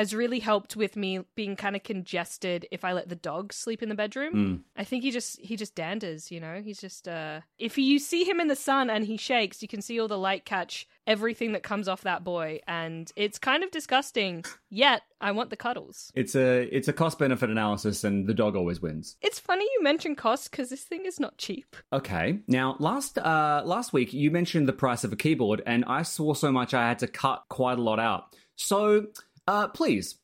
has 0.00 0.14
really 0.14 0.38
helped 0.38 0.76
with 0.76 0.96
me 0.96 1.20
being 1.34 1.56
kind 1.56 1.76
of 1.76 1.82
congested 1.82 2.66
if 2.70 2.86
I 2.86 2.94
let 2.94 3.10
the 3.10 3.14
dog 3.14 3.52
sleep 3.52 3.82
in 3.82 3.90
the 3.90 3.94
bedroom. 3.94 4.34
Mm. 4.34 4.60
I 4.74 4.84
think 4.84 5.02
he 5.02 5.10
just 5.10 5.38
he 5.40 5.56
just 5.56 5.74
danders, 5.76 6.30
you 6.30 6.40
know. 6.40 6.62
He's 6.64 6.80
just 6.80 7.06
uh 7.06 7.40
if 7.58 7.76
you 7.76 7.98
see 7.98 8.24
him 8.24 8.40
in 8.40 8.48
the 8.48 8.56
sun 8.56 8.88
and 8.88 9.04
he 9.04 9.18
shakes, 9.18 9.60
you 9.60 9.68
can 9.68 9.82
see 9.82 10.00
all 10.00 10.08
the 10.08 10.16
light 10.16 10.46
catch 10.46 10.88
everything 11.06 11.52
that 11.52 11.62
comes 11.62 11.86
off 11.86 12.02
that 12.02 12.24
boy 12.24 12.60
and 12.66 13.12
it's 13.14 13.38
kind 13.38 13.62
of 13.62 13.70
disgusting. 13.70 14.42
Yet 14.70 15.02
I 15.20 15.32
want 15.32 15.50
the 15.50 15.56
cuddles. 15.56 16.10
It's 16.14 16.34
a 16.34 16.62
it's 16.74 16.88
a 16.88 16.94
cost 16.94 17.18
benefit 17.18 17.50
analysis, 17.50 18.02
and 18.02 18.26
the 18.26 18.32
dog 18.32 18.56
always 18.56 18.80
wins. 18.80 19.16
It's 19.20 19.38
funny 19.38 19.64
you 19.64 19.82
mention 19.82 20.16
cost 20.16 20.50
because 20.50 20.70
this 20.70 20.84
thing 20.84 21.04
is 21.04 21.20
not 21.20 21.36
cheap. 21.36 21.76
Okay. 21.92 22.38
Now, 22.48 22.76
last 22.78 23.18
uh, 23.18 23.62
last 23.66 23.92
week 23.92 24.14
you 24.14 24.30
mentioned 24.30 24.66
the 24.66 24.72
price 24.72 25.04
of 25.04 25.12
a 25.12 25.16
keyboard, 25.16 25.62
and 25.66 25.84
I 25.84 26.04
saw 26.04 26.32
so 26.32 26.50
much 26.50 26.72
I 26.72 26.88
had 26.88 27.00
to 27.00 27.06
cut 27.06 27.44
quite 27.50 27.78
a 27.78 27.82
lot 27.82 28.00
out. 28.00 28.34
So, 28.62 29.06
uh, 29.50 29.66
please, 29.68 30.16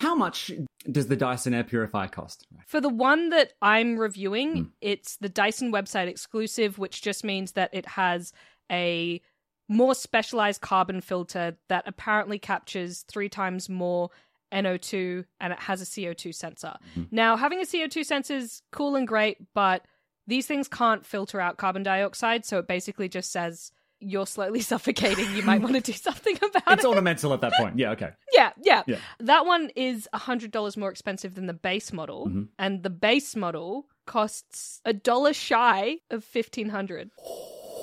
how 0.00 0.14
much 0.14 0.52
does 0.90 1.06
the 1.06 1.16
Dyson 1.16 1.54
Air 1.54 1.64
Purifier 1.64 2.08
cost? 2.08 2.46
For 2.66 2.80
the 2.80 2.90
one 2.90 3.30
that 3.30 3.54
I'm 3.62 3.96
reviewing, 3.96 4.72
it's 4.82 5.16
the 5.16 5.30
Dyson 5.30 5.72
website 5.72 6.08
exclusive, 6.08 6.78
which 6.78 7.00
just 7.00 7.24
means 7.24 7.52
that 7.52 7.70
it 7.72 7.86
has 7.86 8.32
a 8.70 9.22
more 9.70 9.94
specialized 9.94 10.60
carbon 10.60 11.00
filter 11.00 11.56
that 11.70 11.84
apparently 11.86 12.38
captures 12.38 13.06
three 13.08 13.30
times 13.30 13.70
more 13.70 14.10
NO2 14.52 15.24
and 15.40 15.52
it 15.54 15.60
has 15.60 15.80
a 15.80 15.86
CO2 15.86 16.34
sensor. 16.34 16.74
Now, 17.10 17.36
having 17.36 17.60
a 17.60 17.64
CO2 17.64 18.04
sensor 18.04 18.36
is 18.36 18.60
cool 18.70 18.96
and 18.96 19.08
great, 19.08 19.38
but 19.54 19.86
these 20.26 20.46
things 20.46 20.68
can't 20.68 21.06
filter 21.06 21.40
out 21.40 21.56
carbon 21.56 21.82
dioxide, 21.82 22.44
so 22.44 22.58
it 22.58 22.68
basically 22.68 23.08
just 23.08 23.32
says 23.32 23.72
you're 24.04 24.26
slowly 24.26 24.60
suffocating. 24.72 25.34
You 25.34 25.42
might 25.42 25.60
want 25.66 25.74
to 25.74 25.80
do 25.80 25.92
something 25.92 26.36
about 26.36 26.54
It's 26.56 26.66
it. 26.66 26.72
It's 26.74 26.84
ornamental 26.84 27.32
at 27.32 27.40
that 27.40 27.52
point. 27.58 27.78
Yeah. 27.78 27.90
Okay. 27.92 28.10
Yeah, 28.34 28.52
yeah, 28.62 28.82
Yeah. 28.86 28.96
That 29.20 29.46
one 29.46 29.70
is 29.76 30.08
hundred 30.14 30.50
dollars 30.50 30.76
more 30.76 30.90
expensive 30.90 31.34
than 31.34 31.46
the 31.46 31.54
base 31.54 31.92
model, 31.92 32.26
Mm-hmm. 32.26 32.42
and 32.58 32.82
the 32.82 32.90
base 32.90 33.34
model 33.36 33.86
costs 34.06 34.80
a 34.84 34.92
dollar 34.92 35.32
shy 35.32 35.98
of 36.10 36.22
fifteen 36.24 36.68
hundred. 36.68 37.10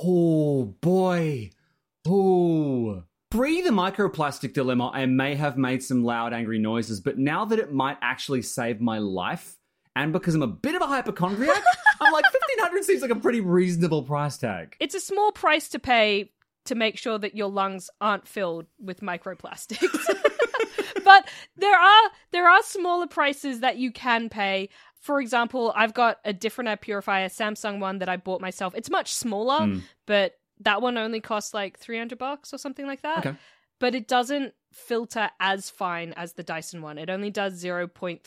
Oh 0.03 0.75
boy. 0.81 1.51
Oh. 2.07 3.03
Pre 3.29 3.61
the 3.61 3.69
microplastic 3.69 4.53
dilemma, 4.53 4.91
I 4.93 5.05
may 5.05 5.35
have 5.35 5.57
made 5.57 5.81
some 5.83 6.03
loud, 6.03 6.33
angry 6.33 6.59
noises, 6.59 6.99
but 6.99 7.17
now 7.17 7.45
that 7.45 7.59
it 7.59 7.71
might 7.71 7.97
actually 8.01 8.41
save 8.41 8.81
my 8.81 8.97
life, 8.97 9.57
and 9.95 10.13
because 10.13 10.35
I'm 10.35 10.41
a 10.43 10.47
bit 10.47 10.75
of 10.75 10.81
a 10.81 10.87
hypochondriac, 10.87 11.63
I'm 11.99 12.11
like 12.13 12.25
fifteen 12.25 12.59
hundred 12.59 12.83
seems 12.85 13.01
like 13.01 13.11
a 13.11 13.15
pretty 13.15 13.41
reasonable 13.41 14.03
price 14.03 14.37
tag. 14.37 14.75
It's 14.79 14.95
a 14.95 14.99
small 14.99 15.31
price 15.31 15.69
to 15.69 15.79
pay 15.79 16.31
to 16.65 16.75
make 16.75 16.97
sure 16.97 17.17
that 17.17 17.35
your 17.35 17.49
lungs 17.49 17.89
aren't 17.99 18.27
filled 18.27 18.67
with 18.79 19.01
microplastics. 19.01 20.15
but 21.03 21.27
there 21.57 21.75
are 21.77 22.09
there 22.31 22.47
are 22.47 22.61
smaller 22.63 23.07
prices 23.07 23.61
that 23.61 23.77
you 23.77 23.91
can 23.91 24.29
pay. 24.29 24.69
For 25.01 25.19
example, 25.19 25.73
I've 25.75 25.95
got 25.95 26.19
a 26.25 26.31
different 26.33 26.69
air 26.69 26.77
purifier, 26.77 27.27
Samsung 27.27 27.79
one 27.79 27.99
that 27.99 28.09
I 28.09 28.17
bought 28.17 28.39
myself. 28.41 28.75
It's 28.75 28.89
much 28.89 29.11
smaller, 29.13 29.65
Hmm. 29.65 29.79
but 30.05 30.35
that 30.59 30.83
one 30.83 30.95
only 30.97 31.19
costs 31.21 31.55
like 31.55 31.79
300 31.79 32.19
bucks 32.19 32.53
or 32.53 32.59
something 32.59 32.85
like 32.85 33.01
that. 33.01 33.25
Okay. 33.25 33.35
But 33.79 33.95
it 33.95 34.07
doesn't 34.07 34.53
filter 34.71 35.29
as 35.39 35.69
fine 35.69 36.13
as 36.13 36.33
the 36.33 36.43
Dyson 36.43 36.81
one. 36.81 36.97
It 36.97 37.09
only 37.09 37.29
does 37.29 37.61
0.3 37.61 38.21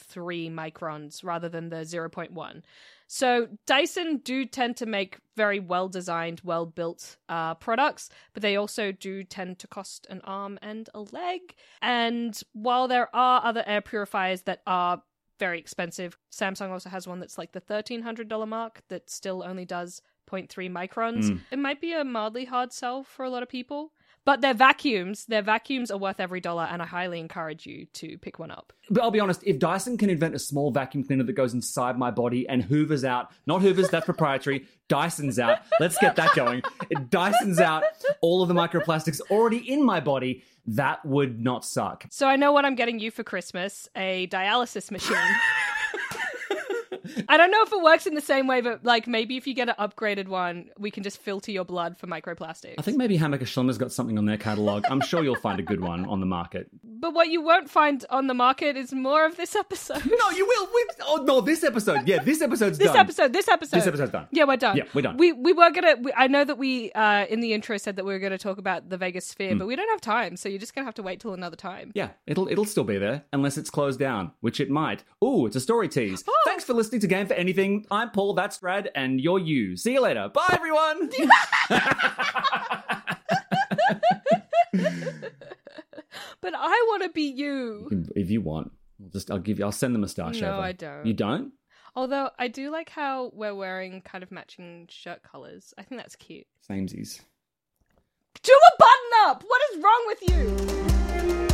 microns 0.52 1.24
rather 1.24 1.48
than 1.48 1.70
the 1.70 1.76
0.1. 1.76 2.62
So 3.06 3.48
Dyson 3.66 4.18
do 4.18 4.44
tend 4.44 4.76
to 4.78 4.86
make 4.86 5.18
very 5.36 5.60
well 5.60 5.88
designed, 5.88 6.40
well 6.44 6.66
built 6.66 7.16
uh, 7.28 7.54
products, 7.54 8.08
but 8.32 8.42
they 8.42 8.56
also 8.56 8.92
do 8.92 9.24
tend 9.24 9.58
to 9.60 9.66
cost 9.66 10.06
an 10.08 10.20
arm 10.24 10.58
and 10.62 10.88
a 10.94 11.00
leg. 11.00 11.54
And 11.82 12.40
while 12.52 12.88
there 12.88 13.14
are 13.14 13.44
other 13.44 13.62
air 13.66 13.80
purifiers 13.80 14.42
that 14.42 14.62
are 14.66 15.02
very 15.38 15.58
expensive, 15.58 16.16
Samsung 16.32 16.70
also 16.70 16.88
has 16.90 17.06
one 17.06 17.20
that's 17.20 17.38
like 17.38 17.52
the 17.52 17.60
$1,300 17.60 18.48
mark 18.48 18.82
that 18.88 19.10
still 19.10 19.42
only 19.44 19.64
does 19.64 20.00
0.3 20.30 20.70
microns. 20.70 21.40
It 21.50 21.58
might 21.58 21.80
be 21.80 21.92
a 21.92 22.04
mildly 22.04 22.46
hard 22.46 22.72
sell 22.72 23.02
for 23.02 23.24
a 23.24 23.30
lot 23.30 23.42
of 23.42 23.48
people. 23.48 23.92
But 24.24 24.40
their 24.40 24.54
vacuums, 24.54 25.26
their 25.26 25.42
vacuums 25.42 25.90
are 25.90 25.98
worth 25.98 26.18
every 26.18 26.40
dollar, 26.40 26.64
and 26.64 26.80
I 26.80 26.86
highly 26.86 27.20
encourage 27.20 27.66
you 27.66 27.86
to 27.94 28.16
pick 28.18 28.38
one 28.38 28.50
up. 28.50 28.72
But 28.88 29.02
I'll 29.02 29.10
be 29.10 29.20
honest, 29.20 29.42
if 29.44 29.58
Dyson 29.58 29.98
can 29.98 30.08
invent 30.08 30.34
a 30.34 30.38
small 30.38 30.70
vacuum 30.70 31.04
cleaner 31.04 31.24
that 31.24 31.32
goes 31.34 31.52
inside 31.52 31.98
my 31.98 32.10
body 32.10 32.48
and 32.48 32.62
hoovers 32.62 33.04
out, 33.04 33.30
not 33.46 33.60
hoovers, 33.60 33.90
that's 33.90 34.06
proprietary, 34.06 34.66
Dyson's 34.88 35.38
out, 35.38 35.58
let's 35.78 35.98
get 35.98 36.16
that 36.16 36.34
going. 36.34 36.62
It 36.90 37.10
Dyson's 37.10 37.60
out 37.60 37.84
all 38.22 38.42
of 38.42 38.48
the 38.48 38.54
microplastics 38.54 39.20
already 39.30 39.58
in 39.58 39.84
my 39.84 40.00
body, 40.00 40.42
that 40.66 41.04
would 41.04 41.40
not 41.40 41.64
suck. 41.64 42.06
So 42.10 42.26
I 42.26 42.36
know 42.36 42.52
what 42.52 42.64
I'm 42.64 42.74
getting 42.74 42.98
you 42.98 43.10
for 43.10 43.22
Christmas 43.22 43.88
a 43.94 44.26
dialysis 44.28 44.90
machine. 44.90 45.16
I 47.28 47.36
don't 47.36 47.50
know 47.50 47.62
if 47.62 47.72
it 47.72 47.82
works 47.82 48.06
in 48.06 48.14
the 48.14 48.20
same 48.20 48.46
way, 48.46 48.60
but 48.60 48.84
like 48.84 49.06
maybe 49.06 49.36
if 49.36 49.46
you 49.46 49.54
get 49.54 49.68
an 49.68 49.74
upgraded 49.78 50.28
one, 50.28 50.70
we 50.78 50.90
can 50.90 51.02
just 51.02 51.20
filter 51.20 51.50
your 51.52 51.64
blood 51.64 51.96
for 51.98 52.06
microplastics. 52.06 52.74
I 52.78 52.82
think 52.82 52.96
maybe 52.96 53.18
Hammacher 53.18 53.42
Schlemmer's 53.42 53.78
got 53.78 53.92
something 53.92 54.18
on 54.18 54.24
their 54.26 54.36
catalogue. 54.36 54.84
I'm 54.90 55.00
sure 55.00 55.22
you'll 55.22 55.34
find 55.36 55.58
a 55.60 55.62
good 55.62 55.80
one 55.80 56.04
on 56.06 56.20
the 56.20 56.26
market. 56.26 56.68
But 56.82 57.12
what 57.14 57.28
you 57.28 57.42
won't 57.42 57.68
find 57.70 58.04
on 58.10 58.26
the 58.28 58.34
market 58.34 58.76
is 58.76 58.92
more 58.92 59.26
of 59.26 59.36
this 59.36 59.54
episode. 59.54 60.04
No, 60.06 60.30
you 60.30 60.46
will. 60.46 60.66
We, 60.74 60.86
oh, 61.02 61.24
no, 61.26 61.40
this 61.40 61.62
episode. 61.64 62.06
Yeah, 62.08 62.22
this 62.22 62.40
episode's 62.40 62.78
This 62.78 62.86
done. 62.90 63.06
This 63.06 63.18
episode, 63.18 63.32
this 63.32 63.48
episode, 63.48 63.76
This 63.76 63.86
episode's 63.86 64.10
done. 64.12 64.26
Yeah, 64.30 64.44
we're 64.44 64.56
done. 64.56 64.76
Yeah, 64.76 64.84
we're 64.94 65.02
done. 65.02 65.16
We 65.16 65.32
we 65.32 65.52
were 65.52 65.70
gonna. 65.70 65.96
We, 66.00 66.12
I 66.16 66.26
know 66.28 66.44
that 66.44 66.56
we 66.58 66.92
uh 66.92 67.26
in 67.28 67.40
the 67.40 67.52
intro 67.52 67.76
said 67.76 67.96
that 67.96 68.04
we 68.04 68.12
were 68.12 68.18
gonna 68.18 68.38
talk 68.38 68.58
about 68.58 68.88
the 68.88 68.96
Vegas 68.96 69.26
Sphere, 69.26 69.52
Hmm. 69.52 69.58
but 69.58 69.66
we 69.66 69.76
don't 69.76 69.88
have 69.90 70.00
time, 70.00 70.36
so 70.36 70.48
you're 70.48 70.58
just 70.58 70.74
gonna 70.74 70.84
have 70.86 70.94
to 70.94 71.02
wait 71.02 71.20
till 71.20 71.34
another 71.34 71.56
time. 71.56 71.92
Yeah, 71.94 72.10
it'll 72.26 72.48
it'll 72.48 72.64
still 72.64 72.84
be 72.84 72.98
there 72.98 73.24
unless 73.32 73.58
it's 73.58 73.70
closed 73.70 73.98
down, 73.98 74.32
which 74.40 74.60
it 74.60 74.70
might. 74.70 75.04
Ooh, 75.22 75.46
it's 75.46 75.56
a 75.56 75.60
story 75.60 75.88
tease. 75.88 76.24
Oh. 76.26 76.32
Thanks 76.46 76.64
for 76.64 76.72
listening 76.74 77.00
Game 77.08 77.26
for 77.26 77.34
Anything. 77.34 77.86
I'm 77.90 78.10
Paul, 78.10 78.34
that's 78.34 78.62
Rad, 78.62 78.90
and 78.94 79.20
you're 79.20 79.38
you. 79.38 79.76
See 79.76 79.92
you 79.92 80.00
later. 80.00 80.28
Bye, 80.32 80.48
everyone. 80.52 81.10
But 86.40 86.52
I 86.54 86.84
want 86.90 87.02
to 87.04 87.08
be 87.08 87.22
you. 87.22 87.88
if 88.14 88.30
you 88.30 88.40
want, 88.42 88.70
I'll 89.02 89.08
just 89.08 89.30
I'll 89.30 89.38
give 89.38 89.58
you. 89.58 89.64
I'll 89.64 89.72
send 89.72 89.94
the 89.94 89.98
moustache 89.98 90.40
No, 90.42 90.52
over. 90.52 90.60
I 90.60 90.72
don't. 90.72 91.06
You 91.06 91.14
don't? 91.14 91.52
Although 91.96 92.30
I 92.38 92.48
do 92.48 92.70
like 92.70 92.90
how 92.90 93.30
we're 93.34 93.54
wearing 93.54 94.02
kind 94.02 94.22
of 94.22 94.30
matching 94.30 94.86
shirt 94.90 95.22
colors. 95.22 95.72
I 95.78 95.82
think 95.84 96.00
that's 96.00 96.16
cute. 96.16 96.46
Samesies. 96.68 97.20
Do 98.42 98.52
a 98.52 98.72
button 98.78 99.10
up. 99.26 99.42
What 99.46 99.62
is 99.72 99.82
wrong 99.82 100.04
with 100.06 101.48
you? 101.48 101.53